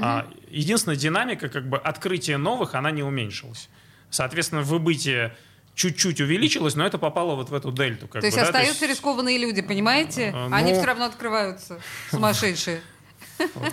А, 0.00 0.28
единственная 0.50 0.96
динамика, 0.96 1.48
как 1.48 1.68
бы 1.68 1.78
открытие 1.78 2.36
новых, 2.36 2.74
она 2.74 2.90
не 2.90 3.02
уменьшилась. 3.02 3.68
Соответственно, 4.10 4.62
выбытие 4.62 5.34
чуть-чуть 5.74 6.20
увеличилось, 6.20 6.74
но 6.74 6.86
это 6.86 6.98
попало 6.98 7.34
вот 7.34 7.50
в 7.50 7.54
эту 7.54 7.72
дельту. 7.72 8.06
Как 8.06 8.20
То 8.20 8.26
есть 8.26 8.36
бы, 8.36 8.42
да, 8.42 8.48
остаются 8.48 8.86
рискованные 8.86 9.38
люди, 9.38 9.62
понимаете? 9.62 10.32
А, 10.34 10.48
Они 10.52 10.72
ну- 10.72 10.78
все 10.78 10.86
равно 10.86 11.06
открываются, 11.06 11.80
сумасшедшие. 12.10 12.80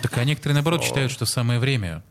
Так 0.02 0.18
а 0.18 0.24
некоторые, 0.24 0.54
наоборот, 0.54 0.82
считают, 0.82 1.12
что 1.12 1.26
самое 1.26 1.60
время. 1.60 2.02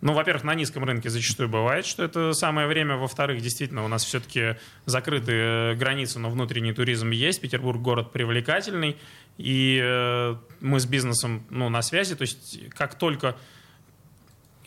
Ну, 0.00 0.12
во-первых, 0.12 0.44
на 0.44 0.54
низком 0.54 0.84
рынке 0.84 1.10
зачастую 1.10 1.48
бывает, 1.48 1.84
что 1.84 2.04
это 2.04 2.32
самое 2.32 2.68
время. 2.68 2.96
Во-вторых, 2.96 3.40
действительно, 3.40 3.84
у 3.84 3.88
нас 3.88 4.04
все-таки 4.04 4.56
закрыты 4.86 5.74
границы, 5.74 6.20
но 6.20 6.30
внутренний 6.30 6.72
туризм 6.72 7.10
есть. 7.10 7.40
Петербург 7.40 7.80
город 7.80 8.12
привлекательный. 8.12 8.96
И 9.38 9.80
э, 9.82 10.36
мы 10.60 10.78
с 10.78 10.86
бизнесом 10.86 11.44
ну, 11.50 11.68
на 11.68 11.82
связи. 11.82 12.14
То 12.14 12.22
есть 12.22 12.70
как 12.70 12.94
только 12.94 13.36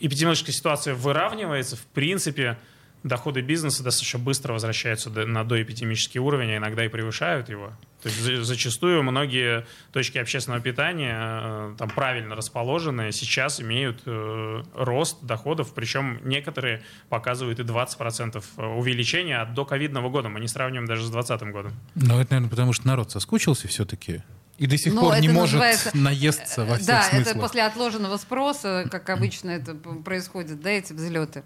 эпидемиологическая 0.00 0.54
ситуация 0.54 0.94
выравнивается, 0.94 1.76
в 1.76 1.86
принципе, 1.86 2.58
доходы 3.02 3.40
бизнеса 3.40 3.82
достаточно 3.82 4.18
быстро 4.18 4.52
возвращаются 4.52 5.10
на 5.10 5.44
доэпидемический 5.44 6.20
уровень, 6.20 6.52
а 6.52 6.56
иногда 6.58 6.84
и 6.84 6.88
превышают 6.88 7.48
его. 7.48 7.72
То 8.02 8.08
есть 8.08 8.44
зачастую 8.44 9.02
многие 9.02 9.64
точки 9.92 10.18
общественного 10.18 10.60
питания, 10.60 11.16
э, 11.16 11.74
там 11.78 11.88
правильно 11.90 12.34
расположенные, 12.34 13.12
сейчас 13.12 13.60
имеют 13.60 14.02
э, 14.06 14.62
рост 14.74 15.22
доходов, 15.22 15.72
причем 15.74 16.20
некоторые 16.24 16.82
показывают 17.08 17.60
и 17.60 17.62
20% 17.62 18.42
увеличения 18.76 19.38
от 19.38 19.54
до 19.54 19.64
ковидного 19.64 20.08
года. 20.08 20.28
Мы 20.28 20.40
не 20.40 20.48
сравниваем 20.48 20.86
даже 20.86 21.04
с 21.04 21.10
2020 21.10 21.52
годом. 21.52 21.72
Но 21.94 22.20
это, 22.20 22.32
наверное, 22.32 22.50
потому 22.50 22.72
что 22.72 22.86
народ 22.86 23.10
соскучился 23.12 23.68
все-таки. 23.68 24.22
И 24.62 24.66
до 24.68 24.78
сих 24.78 24.94
Но 24.94 25.00
пор 25.00 25.18
не 25.18 25.28
может 25.28 25.54
называется... 25.54 25.90
наесться 25.92 26.64
во 26.64 26.76
всех 26.76 26.86
Да, 26.86 27.02
смыслах. 27.02 27.26
это 27.26 27.40
после 27.40 27.62
отложенного 27.64 28.16
спроса, 28.16 28.86
как 28.88 29.10
обычно 29.10 29.50
это 29.50 29.74
происходит, 29.74 30.60
да, 30.60 30.70
эти 30.70 30.92
взлеты. 30.92 31.42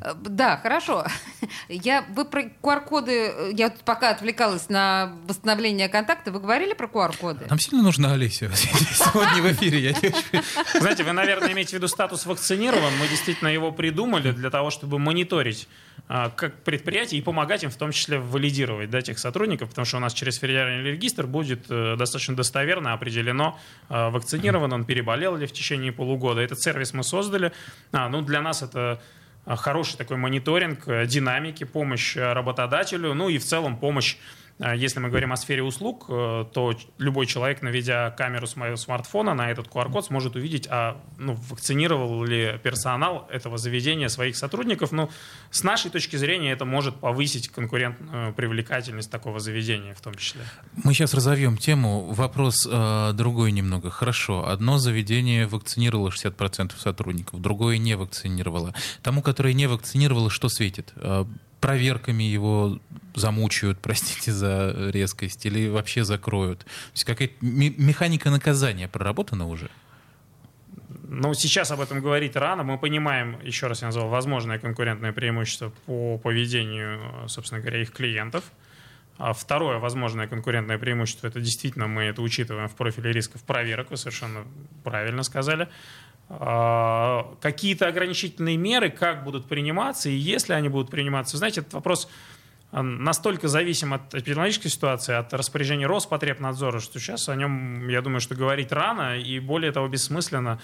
Mm. 0.00 0.14
Да, 0.30 0.56
хорошо. 0.56 1.04
Я, 1.68 2.06
вы 2.08 2.24
про 2.24 2.44
QR-коды, 2.62 3.52
я 3.52 3.68
пока 3.84 4.08
отвлекалась 4.08 4.70
на 4.70 5.12
восстановление 5.28 5.90
контакта, 5.90 6.32
вы 6.32 6.40
говорили 6.40 6.72
про 6.72 6.86
QR-коды? 6.86 7.44
Нам 7.50 7.58
сильно 7.58 7.82
нужна 7.82 8.14
Олеся 8.14 8.50
сегодня 8.54 9.42
в 9.42 9.52
эфире. 9.52 9.80
Я 9.80 10.80
Знаете, 10.80 11.04
вы, 11.04 11.12
наверное, 11.12 11.52
имеете 11.52 11.72
в 11.72 11.74
виду 11.74 11.88
статус 11.88 12.24
вакцинирован. 12.24 12.96
Мы 12.98 13.08
действительно 13.08 13.48
его 13.48 13.72
придумали 13.72 14.32
для 14.32 14.48
того, 14.48 14.70
чтобы 14.70 14.98
мониторить 14.98 15.68
а, 16.06 16.28
как 16.28 16.62
предприятие 16.64 17.20
и 17.20 17.22
помогать 17.22 17.64
им 17.64 17.70
в 17.70 17.76
том 17.76 17.90
числе 17.90 18.18
валидировать 18.18 18.90
да, 18.90 19.00
тех 19.00 19.18
сотрудников, 19.18 19.70
потому 19.70 19.86
что 19.86 19.96
у 19.96 20.00
нас 20.00 20.12
через 20.12 20.36
федеральный 20.36 20.92
регистр 20.92 21.26
будет 21.26 21.64
э, 21.70 21.96
достаточно 21.96 22.36
достоверно 22.54 22.92
определено, 22.92 23.58
э, 23.88 24.10
вакцинирован 24.10 24.72
он, 24.72 24.84
переболел 24.84 25.36
ли 25.36 25.46
в 25.46 25.52
течение 25.52 25.90
полугода. 25.90 26.40
Этот 26.40 26.60
сервис 26.60 26.94
мы 26.94 27.02
создали. 27.02 27.50
А, 27.92 28.08
ну, 28.08 28.22
для 28.22 28.40
нас 28.40 28.62
это 28.62 29.00
э, 29.46 29.56
хороший 29.56 29.96
такой 29.96 30.18
мониторинг 30.18 30.86
динамики, 31.06 31.64
помощь 31.64 32.16
работодателю, 32.16 33.14
ну 33.14 33.28
и 33.28 33.38
в 33.38 33.44
целом 33.44 33.76
помощь 33.76 34.16
если 34.58 35.00
мы 35.00 35.08
говорим 35.08 35.32
о 35.32 35.36
сфере 35.36 35.64
услуг, 35.64 36.06
э, 36.08 36.44
то 36.52 36.72
любой 36.98 37.26
человек, 37.26 37.60
наведя 37.60 38.10
камеру 38.10 38.46
с 38.46 38.54
моего 38.54 38.76
смартфона 38.76 39.34
на 39.34 39.50
этот 39.50 39.66
QR-код, 39.66 40.06
сможет 40.06 40.36
увидеть, 40.36 40.68
а 40.70 41.00
ну, 41.18 41.34
вакцинировал 41.48 42.22
ли 42.24 42.58
персонал 42.62 43.26
этого 43.32 43.58
заведения 43.58 44.08
своих 44.08 44.36
сотрудников. 44.36 44.92
Ну, 44.92 45.10
с 45.50 45.64
нашей 45.64 45.90
точки 45.90 46.14
зрения 46.14 46.52
это 46.52 46.64
может 46.64 46.94
повысить 46.96 47.48
конкурентную 47.48 48.32
привлекательность 48.32 49.10
такого 49.10 49.40
заведения 49.40 49.92
в 49.94 50.00
том 50.00 50.14
числе. 50.14 50.42
Мы 50.84 50.94
сейчас 50.94 51.14
разовьем 51.14 51.56
тему. 51.56 52.12
Вопрос 52.12 52.68
э, 52.70 53.12
другой 53.12 53.50
немного. 53.50 53.90
Хорошо, 53.90 54.48
одно 54.48 54.78
заведение 54.78 55.48
вакцинировало 55.48 56.10
60% 56.10 56.78
сотрудников, 56.78 57.40
другое 57.40 57.78
не 57.78 57.96
вакцинировало. 57.96 58.72
Тому, 59.02 59.20
которое 59.20 59.52
не 59.52 59.66
вакцинировало, 59.66 60.30
что 60.30 60.48
светит? 60.48 60.94
Проверками 61.60 62.24
его 62.24 62.78
замучают, 63.14 63.78
простите 63.82 64.32
за 64.32 64.90
резкость, 64.90 65.46
или 65.46 65.68
вообще 65.68 66.04
закроют? 66.04 66.60
То 66.60 66.66
есть 66.92 67.04
какая-то 67.04 67.34
механика 67.40 68.30
наказания 68.30 68.88
проработана 68.88 69.46
уже? 69.46 69.70
Ну, 71.06 71.32
сейчас 71.34 71.70
об 71.70 71.80
этом 71.80 72.00
говорить 72.00 72.34
рано. 72.34 72.64
Мы 72.64 72.78
понимаем, 72.78 73.38
еще 73.42 73.68
раз 73.68 73.82
я 73.82 73.88
назвал, 73.88 74.08
возможное 74.08 74.58
конкурентное 74.58 75.12
преимущество 75.12 75.72
по 75.86 76.18
поведению, 76.18 77.28
собственно 77.28 77.60
говоря, 77.60 77.82
их 77.82 77.92
клиентов. 77.92 78.44
А 79.16 79.32
второе 79.32 79.78
возможное 79.78 80.26
конкурентное 80.26 80.76
преимущество, 80.76 81.28
это 81.28 81.40
действительно 81.40 81.86
мы 81.86 82.04
это 82.04 82.20
учитываем 82.20 82.68
в 82.68 82.74
профиле 82.74 83.12
рисков 83.12 83.44
проверок, 83.44 83.90
вы 83.90 83.96
совершенно 83.96 84.44
правильно 84.82 85.22
сказали. 85.22 85.68
А, 86.28 87.34
какие-то 87.40 87.86
ограничительные 87.86 88.56
меры, 88.56 88.90
как 88.90 89.24
будут 89.24 89.46
приниматься, 89.46 90.08
и 90.08 90.14
если 90.14 90.52
они 90.52 90.68
будут 90.68 90.90
приниматься. 90.90 91.36
Знаете, 91.36 91.60
этот 91.60 91.74
вопрос 91.74 92.08
настолько 92.72 93.46
зависим 93.46 93.94
от 93.94 94.14
эпидемиологической 94.14 94.70
ситуации, 94.70 95.14
от 95.14 95.32
распоряжения 95.32 95.86
Роспотребнадзора, 95.86 96.80
что 96.80 96.98
сейчас 96.98 97.28
о 97.28 97.36
нем, 97.36 97.88
я 97.88 98.02
думаю, 98.02 98.20
что 98.20 98.34
говорить 98.34 98.72
рано, 98.72 99.16
и 99.16 99.38
более 99.38 99.70
того, 99.70 99.86
бессмысленно. 99.86 100.60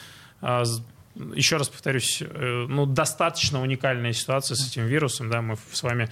Еще 1.14 1.56
раз 1.56 1.68
повторюсь, 1.68 2.22
э, 2.22 2.66
ну, 2.68 2.86
достаточно 2.86 3.60
уникальная 3.60 4.12
ситуация 4.12 4.54
с 4.54 4.66
этим 4.66 4.86
вирусом. 4.86 5.28
Да, 5.28 5.42
мы 5.42 5.56
с 5.72 5.82
вами, 5.82 6.08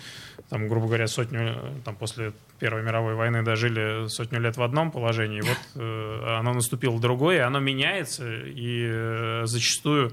там, 0.49 0.67
грубо 0.67 0.87
говоря, 0.87 1.07
сотню, 1.07 1.57
там, 1.85 1.95
после 1.95 2.33
Первой 2.59 2.83
мировой 2.83 3.15
войны 3.15 3.45
дожили 3.45 4.09
сотню 4.09 4.41
лет 4.41 4.57
в 4.57 4.63
одном 4.63 4.91
положении, 4.91 5.41
вот 5.41 5.59
э, 5.77 6.37
оно 6.39 6.53
наступило 6.53 7.01
другое, 7.01 7.47
оно 7.47 7.61
меняется, 7.61 8.29
и 8.29 8.89
э, 8.91 9.43
зачастую 9.45 10.13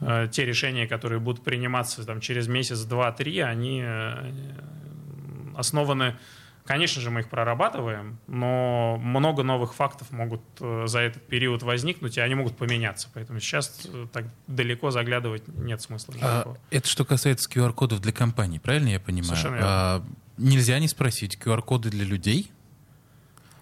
э, 0.00 0.28
те 0.32 0.46
решения, 0.46 0.86
которые 0.86 1.20
будут 1.20 1.44
приниматься 1.44 2.04
там, 2.06 2.20
через 2.20 2.48
месяц, 2.48 2.80
два, 2.84 3.12
три, 3.12 3.38
они 3.40 3.82
э, 3.84 4.32
основаны 5.54 6.16
Конечно 6.64 7.02
же, 7.02 7.10
мы 7.10 7.20
их 7.20 7.28
прорабатываем, 7.28 8.18
но 8.28 8.96
много 9.02 9.42
новых 9.42 9.74
фактов 9.74 10.12
могут 10.12 10.42
э, 10.60 10.84
за 10.86 11.00
этот 11.00 11.26
период 11.26 11.64
возникнуть, 11.64 12.18
и 12.18 12.20
они 12.20 12.36
могут 12.36 12.56
поменяться. 12.56 13.08
Поэтому 13.12 13.40
сейчас 13.40 13.80
э, 13.92 14.06
так 14.12 14.26
далеко 14.46 14.92
заглядывать 14.92 15.42
нет 15.48 15.82
смысла. 15.82 16.14
А, 16.22 16.54
это 16.70 16.88
что 16.88 17.04
касается 17.04 17.50
QR-кодов 17.50 18.00
для 18.00 18.12
компаний, 18.12 18.60
правильно 18.60 18.90
я 18.90 19.00
понимаю? 19.00 19.26
Совершенно 19.26 19.54
верно. 19.54 19.68
А, 19.68 20.04
нельзя 20.38 20.78
не 20.78 20.86
спросить, 20.86 21.36
QR-коды 21.36 21.90
для 21.90 22.04
людей? 22.04 22.52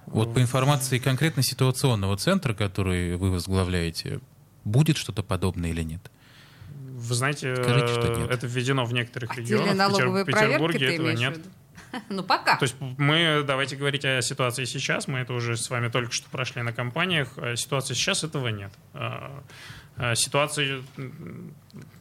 Вот 0.07 0.35
по 0.35 0.41
информации 0.41 0.99
конкретно 0.99 1.43
ситуационного 1.43 2.17
центра, 2.17 2.53
который 2.53 3.17
вы 3.17 3.31
возглавляете, 3.31 4.21
будет 4.65 4.97
что-то 4.97 5.23
подобное 5.23 5.71
или 5.71 5.83
нет? 5.83 6.11
Вы 6.69 7.15
знаете, 7.15 7.57
Скажите, 7.57 7.89
что 7.89 8.15
нет. 8.15 8.31
это 8.31 8.47
введено 8.47 8.85
в 8.85 8.93
некоторых 8.93 9.31
а 9.31 9.35
регионах. 9.37 9.91
В 9.91 10.25
Петербурге 10.25 10.95
этого 10.95 11.13
нет. 11.13 11.41
Ну, 12.09 12.23
пока. 12.23 12.57
То 12.57 12.65
есть 12.65 12.77
мы, 12.81 13.43
давайте 13.47 13.77
говорить 13.77 14.05
о 14.05 14.23
ситуации 14.23 14.65
сейчас, 14.65 15.09
мы 15.09 15.21
это 15.21 15.33
уже 15.33 15.57
с 15.57 15.71
вами 15.71 15.89
только 15.89 16.13
что 16.13 16.29
прошли 16.31 16.63
на 16.63 16.73
компаниях, 16.73 17.29
а 17.37 17.57
ситуации 17.57 17.95
сейчас 17.95 18.25
этого 18.25 18.49
нет. 18.49 18.73
А, 18.95 19.43
а, 19.97 20.15
ситуация 20.15 20.83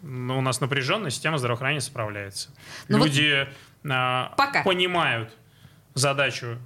ну, 0.01 0.37
у 0.37 0.41
нас 0.41 0.61
напряженная, 0.61 1.09
система 1.09 1.37
здравоохранения 1.37 1.81
справляется. 1.81 2.49
Но 2.87 2.97
ну 2.97 3.05
Люди 3.05 3.47
вот 3.83 4.35
пока. 4.35 4.63
понимают 4.63 5.31
задачу 5.93 6.57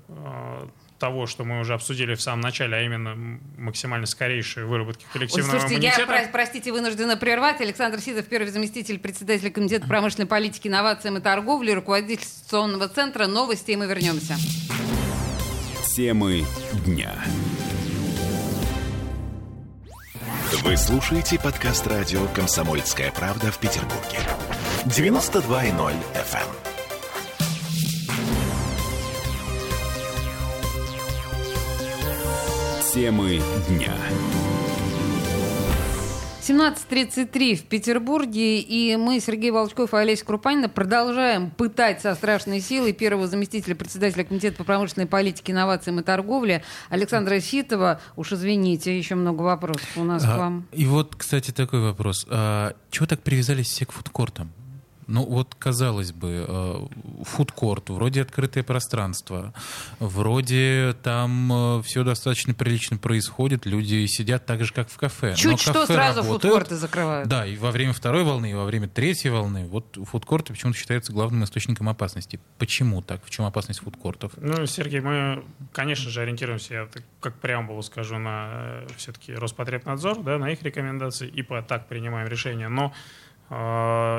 того, 1.03 1.27
что 1.27 1.43
мы 1.43 1.59
уже 1.59 1.73
обсудили 1.73 2.15
в 2.15 2.21
самом 2.21 2.39
начале, 2.39 2.77
а 2.77 2.81
именно 2.81 3.13
максимально 3.57 4.05
скорейшей 4.05 4.63
выработки 4.63 5.05
коллективного 5.11 5.55
Ой, 5.55 5.59
слушайте, 5.59 5.85
иммунитета. 5.85 6.13
я, 6.13 6.29
простите, 6.31 6.71
вынуждена 6.71 7.17
прервать. 7.17 7.59
Александр 7.59 7.99
Сидов, 7.99 8.25
первый 8.27 8.49
заместитель 8.51 8.99
председателя 8.99 9.49
Комитета 9.49 9.85
промышленной 9.85 10.27
политики, 10.27 10.69
инновациям 10.69 11.17
и 11.17 11.19
торговли, 11.19 11.71
руководитель 11.71 12.23
Ситуационного 12.23 12.87
центра 12.87 13.27
«Новости», 13.27 13.71
и 13.71 13.75
мы 13.75 13.87
вернемся. 13.87 14.37
Темы 15.93 16.45
дня. 16.85 17.13
Вы 20.63 20.77
слушаете 20.77 21.37
подкаст 21.37 21.85
радио 21.85 22.25
«Комсомольская 22.27 23.11
правда» 23.11 23.51
в 23.51 23.57
Петербурге. 23.57 24.19
92.0 24.85 25.93
FM. 26.13 26.72
Темы 32.93 33.41
дня. 33.69 33.91
17.33 36.43 37.55
в 37.55 37.63
Петербурге, 37.63 38.59
и 38.59 38.95
мы, 38.97 39.19
Сергей 39.19 39.49
Волчков 39.49 39.95
и 39.95 39.97
Олеся 39.97 40.23
Крупанина, 40.23 40.69
продолжаем 40.69 41.49
пытать 41.49 42.01
со 42.01 42.13
страшной 42.13 42.59
силой 42.59 42.93
первого 42.93 43.25
заместителя 43.25 43.73
председателя 43.73 44.23
Комитета 44.23 44.57
по 44.57 44.63
промышленной 44.63 45.07
политике, 45.07 45.53
инновациям 45.53 46.01
и 46.01 46.03
торговле 46.03 46.63
Александра 46.89 47.39
Ситова. 47.39 47.99
Уж 48.15 48.33
извините, 48.33 48.95
еще 48.95 49.15
много 49.15 49.41
вопросов 49.41 49.89
у 49.95 50.03
нас 50.03 50.23
а, 50.25 50.35
к 50.35 50.37
вам. 50.37 50.67
И 50.71 50.85
вот, 50.85 51.15
кстати, 51.15 51.49
такой 51.49 51.81
вопрос. 51.81 52.27
А, 52.29 52.75
чего 52.91 53.07
так 53.07 53.23
привязались 53.23 53.69
все 53.69 53.87
к 53.87 53.91
фудкортам? 53.91 54.51
Ну 55.07 55.25
вот, 55.25 55.55
казалось 55.55 56.11
бы, 56.11 56.45
э, 56.47 57.23
фудкорт, 57.23 57.89
вроде 57.89 58.21
открытое 58.21 58.63
пространство, 58.63 59.53
вроде 59.99 60.95
там 61.03 61.79
э, 61.79 61.83
все 61.83 62.03
достаточно 62.03 62.53
прилично 62.53 62.97
происходит, 62.97 63.65
люди 63.65 64.05
сидят 64.07 64.45
так 64.45 64.63
же, 64.63 64.73
как 64.73 64.89
в 64.89 64.97
кафе. 64.97 65.35
Чуть 65.35 65.51
Но 65.51 65.57
что 65.57 65.73
кафе 65.73 65.93
сразу 65.93 66.21
работают, 66.21 66.43
фудкорты 66.43 66.75
закрывают. 66.75 67.27
Да, 67.27 67.45
и 67.45 67.57
во 67.57 67.71
время 67.71 67.93
второй 67.93 68.23
волны, 68.23 68.51
и 68.51 68.53
во 68.53 68.65
время 68.65 68.87
третьей 68.87 69.31
волны. 69.31 69.65
Вот 69.65 69.97
фудкорты 70.05 70.53
почему-то 70.53 70.77
считаются 70.77 71.11
главным 71.13 71.43
источником 71.43 71.89
опасности. 71.89 72.39
Почему 72.57 73.01
так? 73.01 73.23
В 73.25 73.29
чем 73.29 73.45
опасность 73.45 73.81
фудкортов? 73.81 74.33
Ну, 74.37 74.65
Сергей, 74.65 75.01
мы, 75.01 75.43
конечно 75.71 76.09
же, 76.09 76.21
ориентируемся, 76.21 76.73
я 76.73 76.87
как 77.19 77.35
преамбулу 77.39 77.81
скажу, 77.81 78.17
на 78.17 78.49
э, 78.53 78.87
все-таки 78.97 79.33
Роспотребнадзор, 79.33 80.23
да, 80.23 80.37
на 80.37 80.51
их 80.51 80.63
рекомендации, 80.63 81.27
и 81.27 81.41
по 81.41 81.61
так 81.61 81.87
принимаем 81.87 82.27
решения. 82.27 82.69
Но 82.69 82.93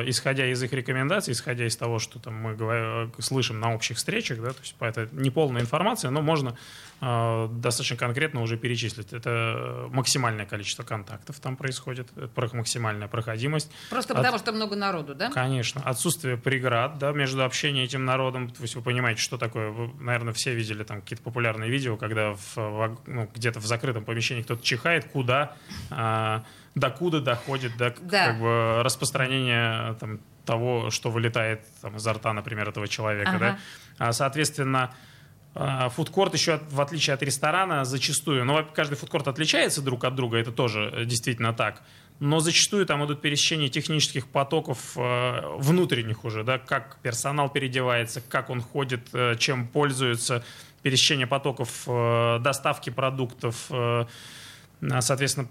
исходя 0.07 0.47
из 0.47 0.63
их 0.63 0.73
рекомендаций, 0.73 1.33
исходя 1.33 1.67
из 1.67 1.77
того, 1.77 1.99
что 1.99 2.19
там 2.19 2.35
мы 2.35 2.55
говорим, 2.55 3.13
слышим 3.19 3.59
на 3.59 3.75
общих 3.75 3.97
встречах, 3.97 4.41
да, 4.41 4.51
то 4.51 4.61
есть 4.61 4.75
это 4.81 5.09
не 5.13 5.31
полная 5.31 5.63
информация, 5.63 6.11
но 6.11 6.23
можно 6.23 6.57
э, 7.01 7.49
достаточно 7.51 7.97
конкретно 7.97 8.43
уже 8.43 8.57
перечислить. 8.57 9.13
Это 9.13 9.89
максимальное 9.91 10.47
количество 10.47 10.83
контактов 10.83 11.41
там 11.41 11.57
происходит, 11.57 12.09
максимальная 12.53 13.09
проходимость. 13.09 13.71
Просто 13.91 14.13
От... 14.13 14.19
потому 14.19 14.39
что 14.39 14.53
много 14.53 14.77
народу, 14.77 15.15
да? 15.15 15.31
Конечно. 15.31 15.81
Отсутствие 15.85 16.37
преград 16.37 16.99
да, 16.99 17.13
между 17.13 17.45
общением 17.45 17.85
этим 17.85 18.05
народом. 18.05 18.51
То 18.51 18.63
есть 18.63 18.75
вы 18.77 18.83
понимаете, 18.83 19.21
что 19.21 19.39
такое. 19.39 19.71
Вы, 19.71 19.93
наверное, 20.03 20.33
все 20.33 20.55
видели 20.55 20.85
там 20.85 21.01
какие-то 21.01 21.23
популярные 21.23 21.71
видео, 21.71 21.97
когда 21.97 22.35
в, 22.35 22.99
ну, 23.07 23.31
где-то 23.35 23.61
в 23.61 23.67
закрытом 23.67 24.05
помещении 24.05 24.43
кто-то 24.43 24.63
чихает, 24.63 25.07
куда 25.07 25.57
э, 25.91 26.41
докуда 26.75 27.21
доходит 27.21 27.77
до 27.77 27.95
да. 28.01 28.27
как 28.27 28.41
бы, 28.41 28.83
распространения 28.83 29.95
там, 29.95 30.21
того, 30.45 30.91
что 30.91 31.11
вылетает 31.11 31.65
там, 31.81 31.97
изо 31.97 32.13
рта, 32.13 32.33
например, 32.33 32.69
этого 32.69 32.89
человека. 32.89 33.33
Ага. 33.37 33.39
Да? 33.39 33.59
А, 34.09 34.13
соответственно, 34.13 34.93
а, 35.55 35.89
фудкорт 35.89 36.35
еще, 36.35 36.61
в 36.71 36.81
отличие 36.81 37.15
от 37.15 37.23
ресторана, 37.23 37.85
зачастую, 37.85 38.45
ну, 38.45 38.67
каждый 38.75 38.97
фудкорт 38.97 39.29
отличается 39.29 39.83
друг 39.83 40.05
от 40.05 40.17
друга, 40.17 40.39
это 40.39 40.51
тоже 40.51 40.91
э, 40.93 41.05
действительно 41.05 41.53
так, 41.53 41.83
но 42.19 42.41
зачастую 42.41 42.87
там 42.87 43.05
идут 43.05 43.21
пересечения 43.21 43.69
технических 43.69 44.27
потоков 44.27 44.97
э, 44.97 45.57
внутренних 45.59 46.25
уже, 46.25 46.43
да, 46.43 46.59
как 46.59 46.97
персонал 47.03 47.51
переодевается, 47.51 48.21
как 48.21 48.51
он 48.51 48.61
ходит, 48.61 49.09
э, 49.13 49.37
чем 49.39 49.69
пользуется, 49.69 50.45
пересечение 50.83 51.27
потоков 51.27 51.89
доставки 52.43 52.91
продуктов, 52.91 53.71
соответственно, 55.01 55.49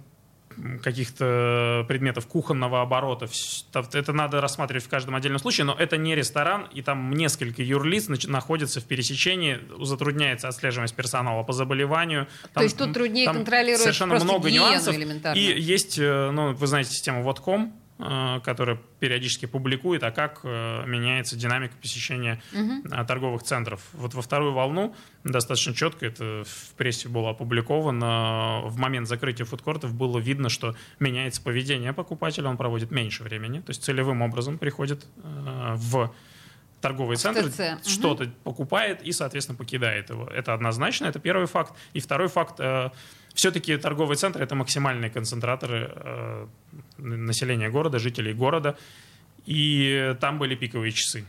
каких-то 0.82 1.86
предметов 1.88 2.28
кухонного 2.28 2.82
оборота. 2.82 3.28
Это 3.74 4.14
надо 4.14 4.42
рассматривать 4.42 4.84
в 4.86 4.90
каждом 4.90 5.16
отдельном 5.16 5.40
случае, 5.40 5.66
но 5.66 5.74
это 5.74 5.98
не 5.98 6.16
ресторан, 6.16 6.68
и 6.74 6.82
там 6.82 7.14
несколько 7.14 7.62
юрлиц 7.62 8.08
находятся 8.28 8.82
в 8.82 8.86
пересечении, 8.86 9.60
затрудняется 9.80 10.48
отслеживаемость 10.48 10.96
персонала 10.96 11.44
по 11.44 11.54
заболеванию. 11.54 12.28
Там, 12.54 12.62
То 12.62 12.64
есть 12.64 12.78
тут 12.78 12.94
труднее 12.94 13.28
контролировать 13.32 13.82
совершенно 13.82 14.16
много 14.16 14.52
нюансов. 14.52 14.96
И 15.36 15.42
есть, 15.42 15.98
э, 16.00 16.32
ну, 16.32 16.54
вы 16.54 16.68
знаете, 16.68 16.92
систему 16.92 17.24
Водком, 17.24 17.74
Э, 17.74 17.83
которая 17.98 18.80
периодически 19.00 19.46
публикует, 19.46 20.04
а 20.04 20.12
как 20.12 20.42
э, 20.44 20.84
меняется 20.86 21.36
динамика 21.36 21.76
посещения 21.78 22.42
угу. 22.52 22.90
торговых 23.06 23.44
центров. 23.44 23.82
Вот 23.94 24.14
во 24.14 24.22
вторую 24.22 24.54
волну 24.54 24.96
достаточно 25.24 25.74
четко, 25.74 26.08
это 26.08 26.44
в 26.46 26.74
прессе 26.76 27.08
было 27.08 27.30
опубликовано, 27.30 28.62
в 28.66 28.78
момент 28.78 29.08
закрытия 29.08 29.46
фудкортов 29.46 29.94
было 29.94 30.18
видно, 30.18 30.50
что 30.50 30.76
меняется 31.00 31.42
поведение 31.42 31.94
покупателя, 31.94 32.50
он 32.50 32.58
проводит 32.58 32.92
меньше 32.92 33.24
времени, 33.24 33.60
то 33.60 33.70
есть 33.70 33.84
целевым 33.84 34.22
образом 34.22 34.58
приходит 34.58 35.06
в 35.16 36.14
торговые 36.82 37.18
центры, 37.18 37.50
что-то 37.86 38.26
угу. 38.26 38.34
покупает 38.44 39.02
и, 39.04 39.12
соответственно, 39.14 39.58
покидает 39.58 40.10
его. 40.10 40.26
Это 40.28 40.54
однозначно, 40.54 41.06
это 41.06 41.20
первый 41.20 41.48
факт. 41.48 41.74
И 41.94 42.00
второй 42.02 42.28
факт 42.28 42.60
все-таки 43.34 43.78
торговые 43.78 44.18
центры 44.18 44.44
это 44.44 44.56
максимальные 44.56 45.10
концентраторы 45.10 45.92
э, 45.94 46.48
населения 46.98 47.70
города, 47.70 48.00
жителей 48.00 48.34
города. 48.34 48.78
И 49.46 50.16
там 50.22 50.40
были 50.40 50.56
пиковые 50.56 50.92
часы 50.92 51.26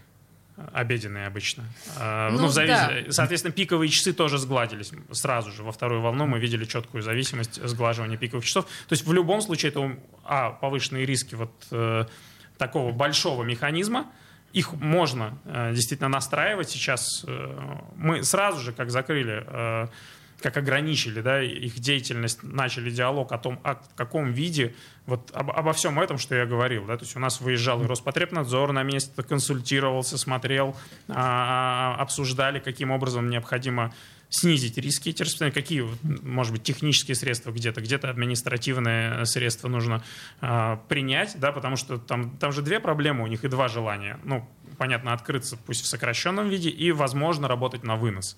обеденные 0.73 1.27
обычно. 1.27 1.65
Э, 1.99 2.31
ну, 2.31 2.43
ну, 2.43 2.49
завис... 2.49 2.71
да. 2.71 2.93
Соответственно, 3.11 3.53
пиковые 3.53 3.89
часы 3.89 4.13
тоже 4.13 4.39
сгладились 4.39 4.93
сразу 5.11 5.51
же. 5.51 5.63
Во 5.63 5.73
вторую 5.73 6.01
волну 6.01 6.27
мы 6.27 6.39
видели 6.39 6.65
четкую 6.65 7.03
зависимость 7.03 7.65
сглаживания 7.67 8.17
пиковых 8.17 8.45
часов. 8.45 8.65
То 8.65 8.93
есть 8.93 9.07
в 9.07 9.13
любом 9.13 9.41
случае 9.41 9.71
это 9.71 9.97
а, 10.25 10.51
повышенные 10.51 11.07
риски 11.07 11.35
вот 11.35 11.53
э, 11.71 12.05
такого 12.59 12.93
большого 12.93 13.43
механизма. 13.43 14.11
Их 14.53 14.73
можно 14.75 15.37
э, 15.45 15.73
действительно 15.75 16.09
настраивать 16.09 16.71
сейчас. 16.71 17.25
Э, 17.27 17.79
мы 17.97 18.23
сразу 18.23 18.61
же, 18.61 18.73
как 18.73 18.91
закрыли 18.91 19.43
э, 19.45 19.89
как 20.45 20.59
ограничили 20.59 21.23
да, 21.23 21.43
их 21.43 21.79
деятельность, 21.79 22.43
начали 22.43 22.91
диалог 22.91 23.33
о 23.33 23.39
том, 23.39 23.59
о, 23.65 23.77
каком 23.97 24.31
виде, 24.31 24.75
вот 25.07 25.31
об, 25.33 25.51
обо 25.51 25.73
всем 25.73 25.99
этом, 25.99 26.19
что 26.19 26.35
я 26.35 26.45
говорил. 26.45 26.85
Да, 26.85 26.99
то 26.99 27.05
есть 27.05 27.17
у 27.17 27.19
нас 27.19 27.41
выезжал 27.41 27.83
и 27.83 27.87
Роспотребнадзор 27.87 28.73
на 28.73 28.83
место, 28.83 29.23
консультировался, 29.23 30.19
смотрел, 30.19 30.77
а, 31.09 31.97
обсуждали, 31.99 32.59
каким 32.59 32.91
образом 32.91 33.31
необходимо 33.31 33.95
снизить 34.29 34.77
риски 34.77 35.11
распространения, 35.11 35.55
какие, 35.55 35.89
может 36.03 36.53
быть, 36.53 36.63
технические 36.63 37.15
средства 37.15 37.51
где-то, 37.51 37.81
где-то 37.81 38.11
административные 38.11 39.25
средства 39.25 39.69
нужно 39.69 40.05
а, 40.43 40.77
принять, 40.89 41.39
да, 41.41 41.53
потому 41.53 41.77
что 41.77 41.97
там, 41.97 42.37
там 42.37 42.53
же 42.53 42.61
две 42.61 42.81
проблемы 42.81 43.25
у 43.25 43.27
них 43.29 43.45
и 43.45 43.49
два 43.49 43.69
желания. 43.69 44.19
Ну, 44.25 44.47
понятно, 44.77 45.13
открыться 45.13 45.57
пусть 45.57 45.85
в 45.85 45.87
сокращенном 45.87 46.49
виде 46.49 46.71
и, 46.71 46.93
возможно, 46.93 47.49
работать 47.49 47.83
на 47.83 47.97
вынос. 47.97 48.37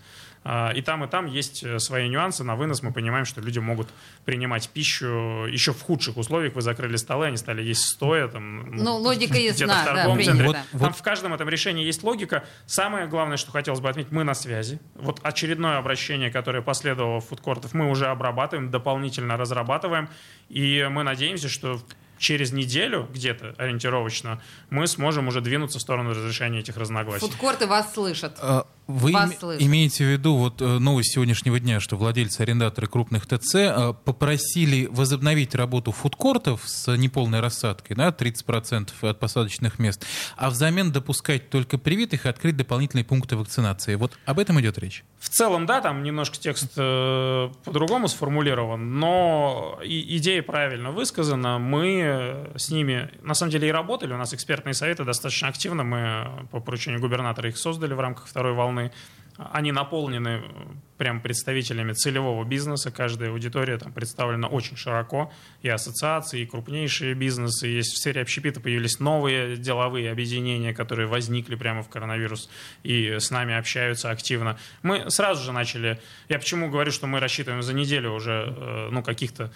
А, 0.48 0.70
и 0.70 0.80
там, 0.80 1.02
и 1.02 1.08
там 1.08 1.26
есть 1.26 1.64
э, 1.64 1.80
свои 1.80 2.08
нюансы. 2.08 2.44
На 2.44 2.54
вынос 2.54 2.80
мы 2.80 2.92
понимаем, 2.92 3.24
что 3.24 3.40
люди 3.40 3.58
могут 3.58 3.88
принимать 4.24 4.68
пищу 4.68 5.46
еще 5.46 5.72
в 5.72 5.82
худших 5.82 6.16
условиях. 6.16 6.54
Вы 6.54 6.62
закрыли 6.62 6.94
столы, 6.94 7.26
они 7.26 7.36
стали 7.36 7.62
есть 7.62 7.82
стоя. 7.82 8.28
Там, 8.28 8.70
ну, 8.70 8.84
ну 8.84 8.96
логика 8.98 9.36
ясна. 9.36 9.82
В 9.82 9.84
торговом 9.84 10.18
да, 10.18 10.24
центре. 10.24 10.46
Вот, 10.46 10.56
там 10.56 10.64
вот. 10.72 10.96
в 10.96 11.02
каждом 11.02 11.34
этом 11.34 11.48
решении 11.48 11.84
есть 11.84 12.04
логика. 12.04 12.44
Самое 12.66 13.08
главное, 13.08 13.38
что 13.38 13.50
хотелось 13.50 13.80
бы 13.80 13.88
отметить, 13.88 14.12
мы 14.12 14.22
на 14.22 14.34
связи. 14.34 14.78
Вот 14.94 15.18
очередное 15.24 15.78
обращение, 15.78 16.30
которое 16.30 16.62
последовало 16.62 17.20
в 17.20 17.26
фудкортов, 17.26 17.74
мы 17.74 17.90
уже 17.90 18.06
обрабатываем, 18.06 18.70
дополнительно 18.70 19.36
разрабатываем. 19.36 20.08
И 20.48 20.86
мы 20.88 21.02
надеемся, 21.02 21.48
что 21.48 21.80
через 22.18 22.52
неделю 22.52 23.08
где-то 23.12 23.54
ориентировочно 23.58 24.40
мы 24.70 24.86
сможем 24.86 25.28
уже 25.28 25.40
двинуться 25.40 25.78
в 25.78 25.82
сторону 25.82 26.10
разрешения 26.10 26.60
этих 26.60 26.76
разногласий. 26.76 27.26
Фудкорты 27.26 27.66
вас 27.66 27.92
слышат. 27.92 28.36
А, 28.40 28.66
вы 28.86 29.10
им, 29.10 29.32
имеете 29.58 30.04
в 30.04 30.08
виду 30.08 30.36
вот 30.36 30.62
э, 30.62 30.78
новость 30.78 31.12
сегодняшнего 31.12 31.58
дня, 31.58 31.80
что 31.80 31.96
владельцы 31.96 32.40
арендаторы 32.40 32.86
крупных 32.86 33.26
ТЦ 33.26 33.54
э, 33.54 33.94
попросили 34.04 34.86
возобновить 34.86 35.54
работу 35.54 35.90
фудкортов 35.90 36.62
с 36.66 36.94
неполной 36.96 37.40
рассадкой, 37.40 37.96
да, 37.96 38.08
30% 38.08 38.90
от 39.02 39.18
посадочных 39.18 39.78
мест, 39.78 40.04
а 40.36 40.50
взамен 40.50 40.92
допускать 40.92 41.50
только 41.50 41.78
привитых 41.78 42.26
и 42.26 42.28
открыть 42.28 42.56
дополнительные 42.56 43.04
пункты 43.04 43.36
вакцинации. 43.36 43.96
Вот 43.96 44.16
об 44.24 44.38
этом 44.38 44.60
идет 44.60 44.78
речь? 44.78 45.04
В 45.18 45.28
целом, 45.28 45.66
да, 45.66 45.80
там 45.80 46.04
немножко 46.04 46.36
текст 46.38 46.74
э, 46.76 47.50
по-другому 47.64 48.06
сформулирован, 48.06 49.00
но 49.00 49.80
и, 49.82 50.16
идея 50.18 50.42
правильно 50.42 50.92
высказана. 50.92 51.58
Мы 51.58 52.02
э, 52.04 52.52
с 52.56 52.70
ними, 52.70 53.10
на 53.22 53.34
самом 53.34 53.50
деле, 53.50 53.68
и 53.68 53.72
работали. 53.72 54.12
У 54.12 54.16
нас 54.16 54.32
экспертные 54.32 54.74
советы 54.74 55.04
достаточно 55.04 55.48
активно. 55.48 55.82
Мы 55.82 56.46
по 56.52 56.60
поручению 56.60 57.00
губернатора 57.00 57.48
их 57.48 57.56
создали 57.56 57.94
в 57.94 58.00
рамках 58.00 58.28
второй 58.28 58.52
волны. 58.52 58.75
Они 59.38 59.70
наполнены 59.70 60.40
э, 60.42 60.42
прям 60.96 61.20
представителями 61.20 61.92
целевого 61.92 62.44
бизнеса. 62.44 62.90
Каждая 62.90 63.30
аудитория 63.30 63.76
там 63.76 63.92
представлена 63.92 64.48
очень 64.48 64.76
широко. 64.76 65.30
И 65.60 65.68
ассоциации, 65.68 66.40
и 66.40 66.46
крупнейшие 66.46 67.14
бизнесы. 67.14 67.66
Есть 67.66 67.92
в 67.92 67.98
сфере 67.98 68.22
общепита 68.22 68.60
появились 68.60 68.98
новые 68.98 69.58
деловые 69.58 70.10
объединения, 70.10 70.72
которые 70.72 71.06
возникли 71.06 71.54
прямо 71.54 71.82
в 71.82 71.88
коронавирус 71.90 72.48
и 72.82 73.16
с 73.18 73.30
нами 73.30 73.54
общаются 73.54 74.10
активно. 74.10 74.58
Мы 74.82 75.10
сразу 75.10 75.44
же 75.44 75.52
начали... 75.52 76.00
Я 76.30 76.38
почему 76.38 76.70
говорю, 76.70 76.90
что 76.90 77.06
мы 77.06 77.20
рассчитываем 77.20 77.62
за 77.62 77.74
неделю 77.74 78.12
уже 78.12 78.54
э, 78.56 78.88
ну, 78.90 79.02
каких-то 79.02 79.52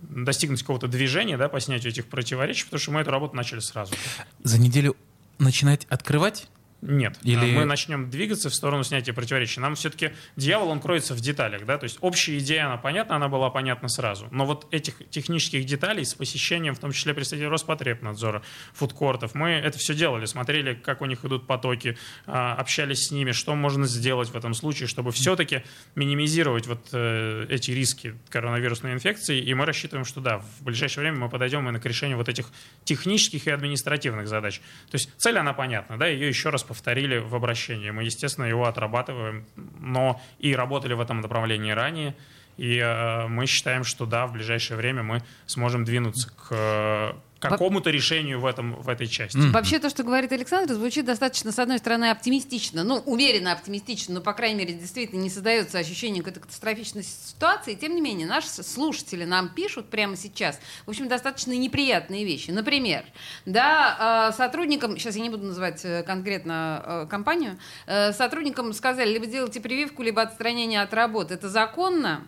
достигнуть 0.00 0.60
какого-то 0.60 0.88
движения 0.88 1.36
да, 1.36 1.48
по 1.48 1.60
снятию 1.60 1.92
этих 1.92 2.06
противоречий, 2.06 2.64
потому 2.64 2.80
что 2.80 2.92
мы 2.92 3.00
эту 3.00 3.10
работу 3.10 3.36
начали 3.36 3.58
сразу. 3.58 3.94
За 4.42 4.58
неделю 4.58 4.96
начинать 5.38 5.86
открывать 5.90 6.48
нет. 6.80 7.18
Или... 7.24 7.52
Мы 7.52 7.64
начнем 7.64 8.08
двигаться 8.08 8.50
в 8.50 8.54
сторону 8.54 8.84
снятия 8.84 9.12
противоречий. 9.12 9.60
Нам 9.60 9.74
все-таки 9.74 10.12
дьявол, 10.36 10.68
он 10.68 10.80
кроется 10.80 11.14
в 11.14 11.20
деталях. 11.20 11.64
Да? 11.64 11.76
То 11.76 11.84
есть 11.84 11.98
общая 12.00 12.38
идея, 12.38 12.66
она 12.66 12.76
понятна, 12.76 13.16
она 13.16 13.28
была 13.28 13.50
понятна 13.50 13.88
сразу. 13.88 14.28
Но 14.30 14.46
вот 14.46 14.72
этих 14.72 15.08
технических 15.10 15.64
деталей 15.64 16.04
с 16.04 16.14
посещением, 16.14 16.76
в 16.76 16.78
том 16.78 16.92
числе 16.92 17.14
представителей 17.14 17.48
Роспотребнадзора, 17.48 18.42
фудкортов, 18.74 19.34
мы 19.34 19.50
это 19.50 19.76
все 19.78 19.94
делали, 19.94 20.26
смотрели, 20.26 20.74
как 20.74 21.02
у 21.02 21.06
них 21.06 21.24
идут 21.24 21.48
потоки, 21.48 21.98
а, 22.26 22.54
общались 22.54 23.08
с 23.08 23.10
ними, 23.10 23.32
что 23.32 23.56
можно 23.56 23.86
сделать 23.86 24.28
в 24.28 24.36
этом 24.36 24.54
случае, 24.54 24.86
чтобы 24.86 25.10
все-таки 25.10 25.64
минимизировать 25.96 26.68
вот 26.68 26.90
э, 26.92 27.46
эти 27.48 27.72
риски 27.72 28.14
коронавирусной 28.28 28.92
инфекции. 28.92 29.40
И 29.40 29.52
мы 29.54 29.64
рассчитываем, 29.64 30.04
что 30.04 30.20
да, 30.20 30.38
в 30.38 30.62
ближайшее 30.62 31.02
время 31.02 31.18
мы 31.18 31.28
подойдем 31.28 31.60
именно 31.60 31.80
к 31.80 31.86
решению 31.86 32.18
вот 32.18 32.28
этих 32.28 32.46
технических 32.84 33.48
и 33.48 33.50
административных 33.50 34.28
задач. 34.28 34.60
То 34.90 34.94
есть 34.94 35.10
цель, 35.16 35.38
она 35.38 35.52
понятна, 35.54 35.98
да, 35.98 36.06
ее 36.06 36.28
еще 36.28 36.50
раз 36.50 36.67
повторили 36.68 37.18
в 37.18 37.34
обращении. 37.34 37.90
Мы, 37.90 38.04
естественно, 38.04 38.44
его 38.44 38.66
отрабатываем, 38.66 39.46
но 39.80 40.20
и 40.38 40.54
работали 40.54 40.94
в 40.94 41.00
этом 41.00 41.20
направлении 41.20 41.72
ранее. 41.72 42.14
И 42.58 42.78
э, 42.78 43.26
мы 43.28 43.46
считаем, 43.46 43.84
что 43.84 44.04
да, 44.06 44.26
в 44.26 44.32
ближайшее 44.32 44.76
время 44.76 45.02
мы 45.02 45.22
сможем 45.46 45.84
двинуться 45.84 46.30
к, 46.30 47.16
какому-то 47.40 47.90
решению 47.90 48.40
в, 48.40 48.46
этом, 48.46 48.74
в 48.80 48.88
этой 48.88 49.06
части. 49.06 49.38
Вообще 49.38 49.78
то, 49.78 49.90
что 49.90 50.02
говорит 50.02 50.32
Александр, 50.32 50.74
звучит 50.74 51.04
достаточно, 51.04 51.52
с 51.52 51.58
одной 51.58 51.78
стороны, 51.78 52.10
оптимистично, 52.10 52.84
ну, 52.84 52.96
умеренно 53.06 53.52
оптимистично, 53.52 54.14
но, 54.14 54.20
по 54.20 54.32
крайней 54.32 54.56
мере, 54.56 54.74
действительно 54.74 55.20
не 55.20 55.30
создается 55.30 55.78
ощущение 55.78 56.22
какой-то 56.22 56.40
катастрофичной 56.40 57.04
ситуации. 57.04 57.74
Тем 57.74 57.94
не 57.94 58.00
менее, 58.00 58.26
наши 58.26 58.48
слушатели 58.48 59.24
нам 59.24 59.48
пишут 59.50 59.88
прямо 59.88 60.16
сейчас, 60.16 60.58
в 60.86 60.90
общем, 60.90 61.08
достаточно 61.08 61.52
неприятные 61.52 62.24
вещи. 62.24 62.50
Например, 62.50 63.04
да, 63.46 64.30
э, 64.30 64.36
сотрудникам, 64.36 64.98
сейчас 64.98 65.16
я 65.16 65.22
не 65.22 65.30
буду 65.30 65.46
называть 65.46 65.84
э, 65.84 66.02
конкретно 66.02 66.82
э, 66.84 67.06
компанию, 67.08 67.58
сотрудникам 67.86 68.72
сказали, 68.72 69.12
либо 69.12 69.26
делайте 69.26 69.60
прививку, 69.60 70.02
либо 70.02 70.22
отстранение 70.22 70.82
от 70.82 70.92
работы. 70.92 71.34
Это 71.34 71.48
законно? 71.48 72.24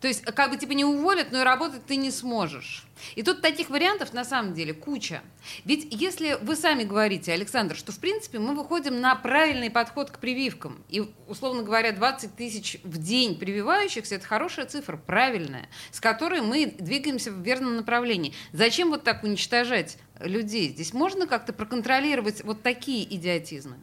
То 0.00 0.08
есть, 0.08 0.22
как 0.22 0.50
бы 0.50 0.56
типа 0.58 0.72
не 0.72 0.84
уволят, 0.84 1.32
но 1.32 1.40
и 1.40 1.44
работать 1.44 1.86
ты 1.86 1.96
не 1.96 2.10
сможешь. 2.10 2.86
И 3.14 3.22
тут 3.22 3.40
таких 3.40 3.70
вариантов 3.70 4.12
на 4.12 4.24
самом 4.24 4.54
деле 4.54 4.74
куча. 4.74 5.22
Ведь 5.64 5.88
если 5.90 6.38
вы 6.42 6.56
сами 6.56 6.84
говорите, 6.84 7.32
Александр, 7.32 7.76
что 7.76 7.92
в 7.92 7.98
принципе 7.98 8.38
мы 8.38 8.54
выходим 8.54 9.00
на 9.00 9.14
правильный 9.16 9.70
подход 9.70 10.10
к 10.10 10.18
прививкам, 10.18 10.84
и, 10.88 11.04
условно 11.28 11.62
говоря, 11.62 11.92
20 11.92 12.36
тысяч 12.36 12.78
в 12.84 12.98
день 12.98 13.38
прививающихся, 13.38 14.16
это 14.16 14.26
хорошая 14.26 14.66
цифра, 14.66 14.96
правильная, 14.96 15.68
с 15.90 16.00
которой 16.00 16.40
мы 16.40 16.66
двигаемся 16.66 17.30
в 17.30 17.40
верном 17.40 17.76
направлении. 17.76 18.34
Зачем 18.52 18.90
вот 18.90 19.02
так 19.02 19.24
уничтожать 19.24 19.98
людей? 20.20 20.68
Здесь 20.70 20.92
можно 20.92 21.26
как-то 21.26 21.52
проконтролировать 21.52 22.44
вот 22.44 22.62
такие 22.62 23.04
идиотизмы? 23.14 23.76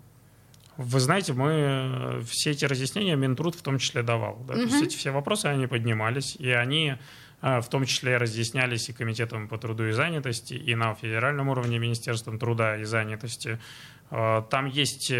Вы 0.78 1.00
знаете, 1.00 1.34
мы 1.34 1.52
э, 1.52 2.22
все 2.28 2.52
эти 2.52 2.66
разъяснения 2.66 3.16
Минтруд 3.16 3.56
в 3.56 3.62
том 3.62 3.78
числе 3.78 4.02
давал. 4.02 4.44
Да? 4.48 4.54
Угу. 4.54 4.62
То 4.62 4.68
есть 4.68 4.84
эти 4.84 4.98
все 4.98 5.12
вопросы, 5.12 5.46
они 5.46 5.68
поднимались, 5.68 6.36
и 6.36 6.50
они 6.50 6.96
э, 7.42 7.62
в 7.62 7.68
том 7.70 7.86
числе 7.86 8.18
разъяснялись 8.18 8.90
и 8.90 8.94
Комитетом 8.94 9.48
по 9.48 9.58
труду 9.58 9.88
и 9.88 9.92
занятости, 9.92 10.56
и 10.56 10.74
на 10.76 10.96
федеральном 10.96 11.50
уровне 11.50 11.78
Министерством 11.78 12.40
труда 12.40 12.78
и 12.78 12.86
занятости. 12.86 13.60
Э, 14.10 14.42
там 14.50 14.66
есть, 14.66 15.14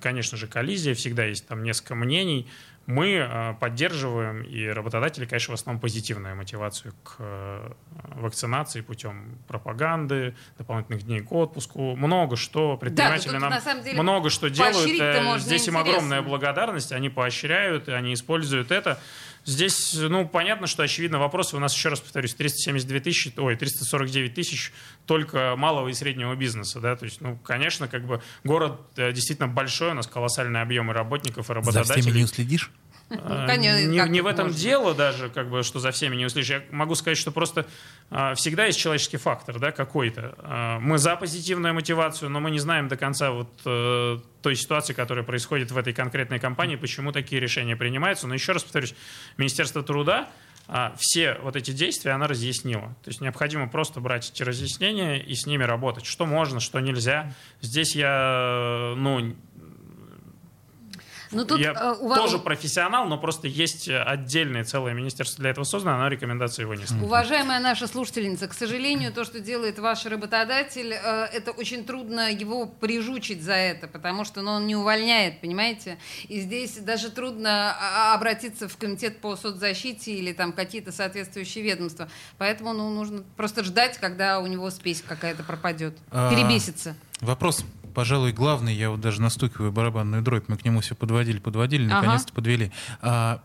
конечно 0.00 0.38
же, 0.38 0.46
коллизия, 0.46 0.94
всегда 0.94 1.24
есть 1.24 1.48
там 1.48 1.64
несколько 1.64 1.96
мнений, 1.96 2.46
мы 2.86 3.14
э, 3.14 3.54
поддерживаем, 3.60 4.42
и 4.42 4.66
работодатели, 4.66 5.26
конечно, 5.26 5.56
в 5.56 5.60
основном 5.60 5.80
позитивную 5.80 6.36
мотивацию 6.36 6.94
к 7.02 7.16
э, 7.18 7.72
вакцинации 8.14 8.80
путем 8.80 9.38
пропаганды, 9.48 10.34
дополнительных 10.56 11.02
дней 11.02 11.20
к 11.20 11.32
отпуску. 11.32 11.96
Много 11.96 12.36
что 12.36 12.76
предприниматели 12.76 13.32
да, 13.32 13.38
нам 13.40 13.60
самом 13.60 13.82
деле 13.82 14.00
много 14.00 14.30
что 14.30 14.48
делают. 14.48 15.00
Э, 15.00 15.38
здесь 15.38 15.66
им 15.68 15.76
огромная 15.76 16.22
благодарность, 16.22 16.92
они 16.92 17.10
поощряют, 17.10 17.88
они 17.88 18.14
используют 18.14 18.70
это. 18.70 19.00
Здесь, 19.46 19.94
ну, 19.94 20.28
понятно, 20.28 20.66
что, 20.66 20.82
очевидно, 20.82 21.18
вопросы 21.20 21.56
у 21.56 21.60
нас, 21.60 21.72
еще 21.72 21.88
раз 21.88 22.00
повторюсь, 22.00 22.34
372 22.34 23.00
тысячи, 23.00 23.32
ой, 23.38 23.54
349 23.54 24.34
тысяч 24.34 24.72
только 25.06 25.54
малого 25.56 25.88
и 25.88 25.94
среднего 25.94 26.34
бизнеса, 26.34 26.80
да, 26.80 26.96
то 26.96 27.04
есть, 27.04 27.20
ну, 27.20 27.36
конечно, 27.36 27.86
как 27.86 28.04
бы 28.04 28.20
город 28.42 28.80
действительно 28.96 29.46
большой, 29.46 29.92
у 29.92 29.94
нас 29.94 30.08
колоссальные 30.08 30.62
объемы 30.62 30.92
работников 30.92 31.48
и 31.48 31.52
работодателей. 31.52 31.94
За 31.94 32.00
всеми 32.00 32.18
не 32.18 32.24
уследишь? 32.24 32.72
Ну, 33.08 33.18
конечно, 33.46 33.86
не, 33.86 34.08
не 34.10 34.20
в 34.20 34.26
этом 34.26 34.46
можно. 34.46 34.60
дело 34.60 34.94
даже, 34.94 35.28
как 35.28 35.48
бы, 35.48 35.62
что 35.62 35.78
за 35.78 35.92
всеми 35.92 36.16
не 36.16 36.26
услышишь. 36.26 36.50
Я 36.50 36.62
могу 36.70 36.94
сказать, 36.96 37.16
что 37.16 37.30
просто 37.30 37.66
а, 38.10 38.34
всегда 38.34 38.66
есть 38.66 38.78
человеческий 38.78 39.16
фактор, 39.16 39.60
да, 39.60 39.70
какой-то. 39.70 40.34
А, 40.38 40.80
мы 40.80 40.98
за 40.98 41.14
позитивную 41.14 41.72
мотивацию, 41.72 42.30
но 42.30 42.40
мы 42.40 42.50
не 42.50 42.58
знаем 42.58 42.88
до 42.88 42.96
конца 42.96 43.30
вот 43.30 43.48
той 43.62 44.56
ситуации, 44.56 44.92
которая 44.92 45.24
происходит 45.24 45.70
в 45.70 45.78
этой 45.78 45.92
конкретной 45.92 46.40
компании, 46.40 46.76
почему 46.76 47.12
такие 47.12 47.40
решения 47.40 47.76
принимаются. 47.76 48.26
Но 48.26 48.34
еще 48.34 48.52
раз 48.52 48.62
повторюсь, 48.64 48.94
Министерство 49.36 49.82
труда 49.82 50.28
а, 50.68 50.94
все 50.98 51.38
вот 51.42 51.54
эти 51.54 51.70
действия 51.70 52.12
она 52.12 52.26
разъяснила. 52.26 52.96
То 53.04 53.10
есть 53.10 53.20
необходимо 53.20 53.68
просто 53.68 54.00
брать 54.00 54.30
эти 54.30 54.42
разъяснения 54.42 55.16
и 55.16 55.34
с 55.34 55.46
ними 55.46 55.62
работать. 55.62 56.06
Что 56.06 56.26
можно, 56.26 56.58
что 56.60 56.80
нельзя. 56.80 57.32
Здесь 57.60 57.94
я, 57.94 58.94
ну, 58.96 59.34
но 61.30 61.38
ну, 61.38 61.44
тут, 61.44 61.58
я 61.58 61.72
э, 61.72 61.96
у 62.00 62.08
вас... 62.08 62.18
тоже 62.18 62.38
профессионал, 62.38 63.06
но 63.06 63.18
просто 63.18 63.48
есть 63.48 63.88
отдельное 63.88 64.64
целое 64.64 64.94
министерство 64.94 65.42
для 65.42 65.50
этого 65.50 65.64
создано, 65.64 65.96
оно 65.96 66.08
рекомендации 66.08 66.64
вынесло. 66.64 66.96
Уважаемая 67.02 67.60
наша 67.60 67.86
слушательница, 67.86 68.48
к 68.48 68.54
сожалению, 68.54 69.12
то, 69.12 69.24
что 69.24 69.40
делает 69.40 69.78
ваш 69.78 70.06
работодатель, 70.06 70.92
э, 70.92 71.24
это 71.32 71.50
очень 71.50 71.84
трудно 71.84 72.30
его 72.32 72.66
прижучить 72.66 73.42
за 73.42 73.54
это, 73.54 73.88
потому 73.88 74.24
что 74.24 74.42
ну, 74.42 74.52
он 74.52 74.66
не 74.66 74.76
увольняет, 74.76 75.40
понимаете? 75.40 75.98
И 76.28 76.40
здесь 76.40 76.76
даже 76.78 77.10
трудно 77.10 77.70
а, 77.70 78.12
а, 78.12 78.14
обратиться 78.14 78.68
в 78.68 78.76
комитет 78.76 79.20
по 79.20 79.36
соцзащите 79.36 80.12
или 80.12 80.32
там 80.32 80.52
какие-то 80.52 80.92
соответствующие 80.92 81.64
ведомства. 81.64 82.08
Поэтому 82.38 82.72
ну, 82.72 82.90
нужно 82.90 83.24
просто 83.36 83.64
ждать, 83.64 83.98
когда 83.98 84.40
у 84.40 84.46
него 84.46 84.70
спесь 84.70 85.02
какая-то 85.06 85.42
пропадет. 85.42 85.96
А, 86.10 86.30
Перебесится. 86.30 86.96
Вопрос 87.20 87.64
пожалуй, 87.96 88.32
главный, 88.32 88.74
я 88.74 88.90
вот 88.90 89.00
даже 89.00 89.22
настукиваю 89.22 89.72
барабанную 89.72 90.20
дробь, 90.20 90.44
мы 90.48 90.58
к 90.58 90.66
нему 90.66 90.80
все 90.80 90.94
подводили, 90.94 91.38
подводили, 91.38 91.86
наконец-то 91.86 92.28
ага. 92.28 92.34
подвели. 92.34 92.70
А, 93.00 93.42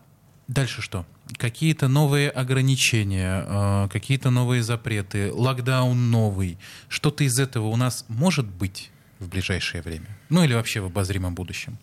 дальше 0.50 0.82
что? 0.82 1.06
Какие-то 1.38 1.88
новые 1.88 2.30
ограничения, 2.30 3.46
а, 3.48 3.88
какие-то 3.88 4.30
новые 4.30 4.62
запреты, 4.62 5.32
локдаун 5.32 6.12
новый. 6.12 6.58
Что-то 6.90 7.24
из 7.24 7.40
этого 7.40 7.68
у 7.68 7.78
нас 7.78 8.04
может 8.10 8.46
быть 8.46 8.92
в 9.20 9.30
ближайшее 9.30 9.82
время? 9.82 10.18
Ну 10.28 10.44
или 10.44 10.54
вообще 10.54 10.82
в 10.82 10.88
обозримом 10.88 11.34
будущем? 11.34 11.78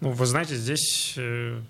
Ну, 0.00 0.10
вы 0.10 0.26
знаете, 0.26 0.54
здесь 0.54 1.14
э, 1.16 1.60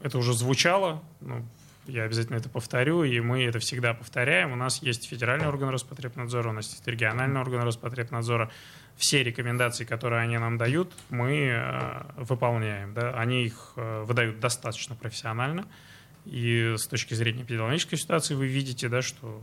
это 0.00 0.16
уже 0.16 0.32
звучало, 0.32 1.02
ну, 1.20 1.44
я 1.86 2.04
обязательно 2.04 2.36
это 2.36 2.48
повторю, 2.48 3.04
и 3.04 3.20
мы 3.20 3.44
это 3.44 3.58
всегда 3.58 3.94
повторяем. 3.94 4.52
У 4.52 4.56
нас 4.56 4.82
есть 4.82 5.06
федеральный 5.06 5.46
орган 5.46 5.68
Роспотребнадзора, 5.68 6.48
у 6.48 6.52
нас 6.52 6.70
есть 6.70 6.86
региональный 6.86 7.40
орган 7.40 7.62
Роспотребнадзора 7.62 8.50
все 8.96 9.22
рекомендации, 9.22 9.84
которые 9.84 10.22
они 10.22 10.38
нам 10.38 10.56
дают, 10.56 10.92
мы 11.10 11.48
э, 11.48 12.02
выполняем. 12.16 12.94
Да? 12.94 13.12
Они 13.12 13.44
их 13.44 13.72
э, 13.76 14.04
выдают 14.04 14.40
достаточно 14.40 14.94
профессионально. 14.94 15.66
И 16.24 16.74
с 16.76 16.86
точки 16.86 17.14
зрения 17.14 17.42
эпидемиологической 17.42 17.98
ситуации 17.98 18.34
вы 18.34 18.48
видите, 18.48 18.88
да, 18.88 19.02
что 19.02 19.42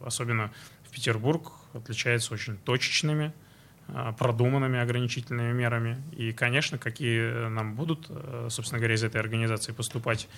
э, 0.00 0.06
особенно 0.06 0.52
в 0.82 0.90
Петербург 0.90 1.52
отличается 1.74 2.32
очень 2.32 2.56
точечными 2.56 3.32
продуманными 4.18 4.78
ограничительными 4.78 5.52
мерами. 5.52 6.02
И, 6.12 6.32
конечно, 6.32 6.78
какие 6.78 7.48
нам 7.48 7.74
будут, 7.74 8.06
э, 8.08 8.48
собственно 8.50 8.78
говоря, 8.78 8.94
из 8.94 9.04
этой 9.04 9.20
организации 9.20 9.72
поступать 9.72 10.28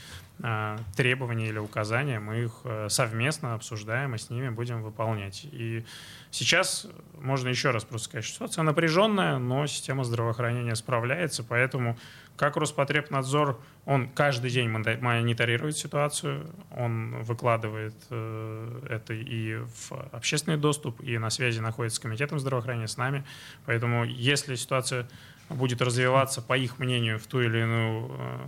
э, 0.42 0.78
требования 0.96 1.48
или 1.48 1.58
указания, 1.58 2.18
мы 2.18 2.44
их 2.44 2.52
совместно 2.88 3.54
обсуждаем 3.54 4.14
и 4.14 4.18
с 4.18 4.30
ними 4.30 4.48
будем 4.48 4.82
выполнять. 4.82 5.46
И 5.52 5.84
сейчас 6.30 6.86
можно 7.20 7.48
еще 7.48 7.70
раз 7.70 7.84
просто 7.84 8.08
сказать, 8.08 8.24
что 8.24 8.34
ситуация 8.34 8.62
напряженная, 8.62 9.38
но 9.38 9.66
система 9.66 10.04
здравоохранения 10.04 10.74
справляется, 10.74 11.44
поэтому 11.44 11.96
как 12.36 12.56
Роспотребнадзор, 12.56 13.60
он 13.84 14.08
каждый 14.08 14.50
день 14.50 14.68
мониторирует 14.68 15.76
ситуацию, 15.76 16.50
он 16.70 17.22
выкладывает 17.22 17.94
э, 18.10 18.86
это 18.88 19.14
и 19.14 19.56
в 19.56 19.92
общественный 20.12 20.56
доступ, 20.56 21.00
и 21.00 21.18
на 21.18 21.30
связи 21.30 21.60
находится 21.60 21.96
с 21.96 22.00
Комитетом 22.00 22.38
здравоохранения, 22.38 22.88
с 22.88 22.96
нами. 22.96 23.24
Поэтому 23.64 24.04
если 24.04 24.54
ситуация 24.54 25.08
будет 25.48 25.80
развиваться, 25.80 26.42
по 26.42 26.56
их 26.56 26.78
мнению, 26.78 27.18
в 27.18 27.26
ту 27.26 27.40
или 27.40 27.58
иную 27.58 28.10
э, 28.10 28.38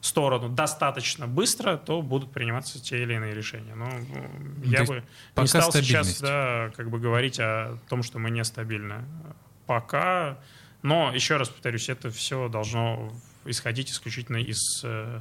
сторону 0.00 0.48
достаточно 0.50 1.26
быстро, 1.26 1.76
то 1.76 2.02
будут 2.02 2.30
приниматься 2.32 2.82
те 2.82 3.02
или 3.02 3.14
иные 3.14 3.34
решения. 3.34 3.74
Но 3.74 3.86
ну, 3.86 4.70
я 4.70 4.84
бы 4.84 5.02
не 5.36 5.46
стал 5.46 5.72
сейчас 5.72 6.20
да, 6.20 6.70
как 6.76 6.90
бы 6.90 6.98
говорить 7.00 7.40
о 7.40 7.78
том, 7.88 8.02
что 8.02 8.18
мы 8.18 8.30
нестабильны. 8.30 9.04
Пока 9.66 10.38
но, 10.84 11.10
еще 11.14 11.38
раз 11.38 11.48
повторюсь, 11.48 11.88
это 11.88 12.10
все 12.10 12.48
должно 12.50 13.10
исходить 13.46 13.90
исключительно 13.90 14.36
из 14.36 14.84
э, 14.84 15.20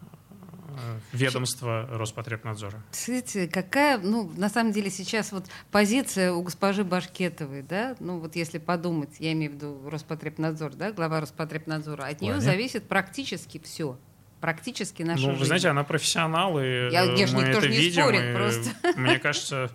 э, 0.00 0.98
ведомства 1.12 1.86
Роспотребнадзора. 1.88 2.82
Смотрите, 2.90 3.46
какая, 3.46 3.98
ну, 3.98 4.28
на 4.36 4.48
самом 4.48 4.72
деле 4.72 4.90
сейчас 4.90 5.30
вот 5.30 5.46
позиция 5.70 6.32
у 6.32 6.42
госпожи 6.42 6.82
Башкетовой, 6.82 7.62
да, 7.62 7.94
ну 8.00 8.18
вот 8.18 8.34
если 8.34 8.58
подумать, 8.58 9.20
я 9.20 9.32
имею 9.34 9.52
в 9.52 9.54
виду 9.54 9.88
Роспотребнадзор, 9.88 10.74
да, 10.74 10.90
глава 10.90 11.20
Роспотребнадзора, 11.20 12.02
от 12.02 12.20
нее 12.20 12.40
зависит 12.40 12.88
практически 12.88 13.60
все 13.60 14.00
практически 14.40 15.02
нашу 15.02 15.22
Ну, 15.22 15.28
вы 15.28 15.34
жизнь. 15.34 15.46
знаете, 15.46 15.68
она 15.68 15.84
профессионал, 15.84 16.58
и 16.60 16.90
Я, 16.90 17.02
я 17.04 17.26
мы 17.28 17.42
это 17.42 17.68
не 17.68 17.76
видим. 17.76 18.02
Спорит, 18.02 18.30
и 18.30 18.34
просто. 18.34 18.70
Мне 18.96 19.18
кажется, 19.18 19.70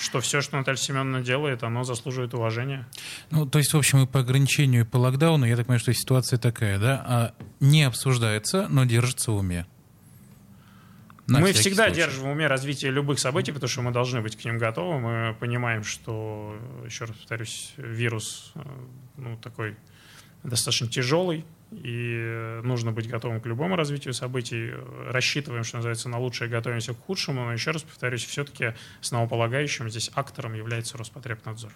что 0.00 0.20
все, 0.20 0.40
что 0.40 0.56
Наталья 0.56 0.78
Семеновна 0.78 1.20
делает, 1.20 1.62
оно 1.62 1.84
заслуживает 1.84 2.34
уважения. 2.34 2.86
Ну, 3.30 3.46
то 3.46 3.58
есть, 3.58 3.72
в 3.72 3.76
общем, 3.76 4.00
и 4.02 4.06
по 4.06 4.20
ограничению, 4.20 4.82
и 4.82 4.84
по 4.84 4.96
локдауну, 4.96 5.46
я 5.46 5.56
так 5.56 5.66
понимаю, 5.66 5.80
что 5.80 5.92
ситуация 5.92 6.38
такая, 6.38 6.78
да, 6.78 7.04
а 7.06 7.34
не 7.60 7.84
обсуждается, 7.84 8.66
но 8.68 8.84
держится 8.84 9.32
в 9.32 9.36
уме. 9.36 9.66
На 11.26 11.40
мы 11.40 11.52
всегда 11.52 11.84
случай. 11.84 12.00
держим 12.00 12.22
в 12.22 12.30
уме 12.30 12.46
развитие 12.46 12.90
любых 12.90 13.18
событий, 13.18 13.52
потому 13.52 13.68
что 13.68 13.82
мы 13.82 13.90
должны 13.90 14.22
быть 14.22 14.34
к 14.34 14.44
ним 14.46 14.56
готовы. 14.56 14.98
Мы 14.98 15.34
понимаем, 15.38 15.84
что, 15.84 16.56
еще 16.86 17.04
раз 17.04 17.16
повторюсь, 17.16 17.74
вирус 17.76 18.52
э, 18.54 18.60
ну, 19.18 19.36
такой 19.36 19.76
достаточно 20.42 20.88
тяжелый, 20.88 21.44
и 21.70 22.60
нужно 22.62 22.92
быть 22.92 23.08
готовым 23.08 23.40
к 23.40 23.46
любому 23.46 23.76
развитию 23.76 24.14
событий. 24.14 24.72
Рассчитываем, 25.06 25.64
что 25.64 25.76
называется, 25.76 26.08
на 26.08 26.18
лучшее, 26.18 26.48
готовимся 26.48 26.94
к 26.94 26.98
худшему, 26.98 27.44
но 27.44 27.52
еще 27.52 27.72
раз 27.72 27.82
повторюсь, 27.82 28.24
все-таки 28.24 28.74
основополагающим 29.00 29.88
здесь 29.90 30.10
актором 30.14 30.54
является 30.54 30.96
Роспотребнадзор. 30.96 31.72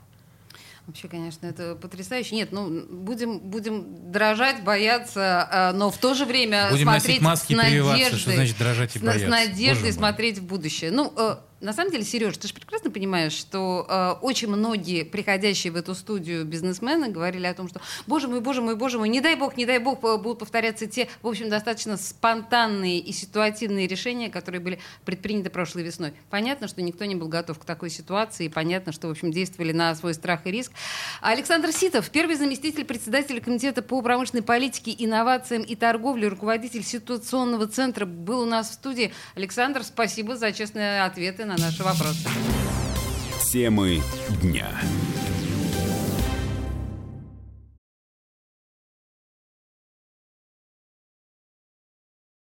Вообще, 0.86 1.06
конечно, 1.06 1.46
это 1.46 1.76
потрясающе. 1.76 2.34
Нет, 2.34 2.50
ну, 2.50 2.84
будем, 2.90 3.38
будем 3.38 4.10
дрожать, 4.10 4.64
бояться, 4.64 5.48
а, 5.48 5.72
но 5.72 5.92
в 5.92 5.98
то 5.98 6.14
же 6.14 6.24
время 6.24 6.70
будем 6.70 6.88
смотреть 6.88 7.20
маски 7.20 7.52
с 7.52 7.56
надеждой. 7.56 8.18
Что 8.18 8.32
значит 8.32 8.58
дрожать 8.58 8.96
и 8.96 8.98
бояться? 8.98 9.26
С 9.26 9.30
надеждой 9.30 9.92
смотреть 9.92 10.38
в 10.38 10.44
будущее. 10.44 10.90
Ну, 10.90 11.12
э, 11.16 11.36
на 11.62 11.72
самом 11.72 11.92
деле, 11.92 12.04
Сереж, 12.04 12.36
ты 12.36 12.48
же 12.48 12.54
прекрасно 12.54 12.90
понимаешь, 12.90 13.32
что 13.32 13.86
э, 13.88 14.10
очень 14.20 14.48
многие 14.48 15.04
приходящие 15.04 15.72
в 15.72 15.76
эту 15.76 15.94
студию 15.94 16.44
бизнесмены 16.44 17.08
говорили 17.08 17.46
о 17.46 17.54
том, 17.54 17.68
что, 17.68 17.80
боже 18.08 18.26
мой, 18.26 18.40
боже 18.40 18.60
мой, 18.60 18.74
боже 18.74 18.98
мой, 18.98 19.08
не 19.08 19.20
дай 19.20 19.36
бог, 19.36 19.56
не 19.56 19.64
дай 19.64 19.78
бог, 19.78 20.00
будут 20.00 20.40
повторяться 20.40 20.86
те, 20.86 21.08
в 21.22 21.28
общем, 21.28 21.48
достаточно 21.48 21.96
спонтанные 21.96 22.98
и 22.98 23.12
ситуативные 23.12 23.86
решения, 23.86 24.28
которые 24.28 24.60
были 24.60 24.80
предприняты 25.04 25.50
прошлой 25.50 25.84
весной. 25.84 26.14
Понятно, 26.30 26.66
что 26.66 26.82
никто 26.82 27.04
не 27.04 27.14
был 27.14 27.28
готов 27.28 27.60
к 27.60 27.64
такой 27.64 27.90
ситуации, 27.90 28.46
и 28.46 28.48
понятно, 28.48 28.90
что, 28.90 29.06
в 29.06 29.12
общем, 29.12 29.30
действовали 29.30 29.72
на 29.72 29.94
свой 29.94 30.14
страх 30.14 30.46
и 30.46 30.50
риск. 30.50 30.72
Александр 31.20 31.70
Ситов, 31.70 32.10
первый 32.10 32.34
заместитель 32.34 32.84
председателя 32.84 33.40
Комитета 33.40 33.82
по 33.82 34.02
промышленной 34.02 34.42
политике, 34.42 34.94
инновациям 34.98 35.62
и 35.62 35.76
торговле, 35.76 36.26
руководитель 36.26 36.82
ситуационного 36.82 37.68
центра, 37.68 38.04
был 38.04 38.40
у 38.40 38.46
нас 38.46 38.70
в 38.70 38.74
студии. 38.74 39.12
Александр, 39.36 39.84
спасибо 39.84 40.36
за 40.36 40.52
честные 40.52 41.04
ответы 41.04 41.51
на 41.56 41.66
наши 41.66 41.82
вопросы. 41.82 42.28
Темы 43.52 44.02
дня. 44.42 44.80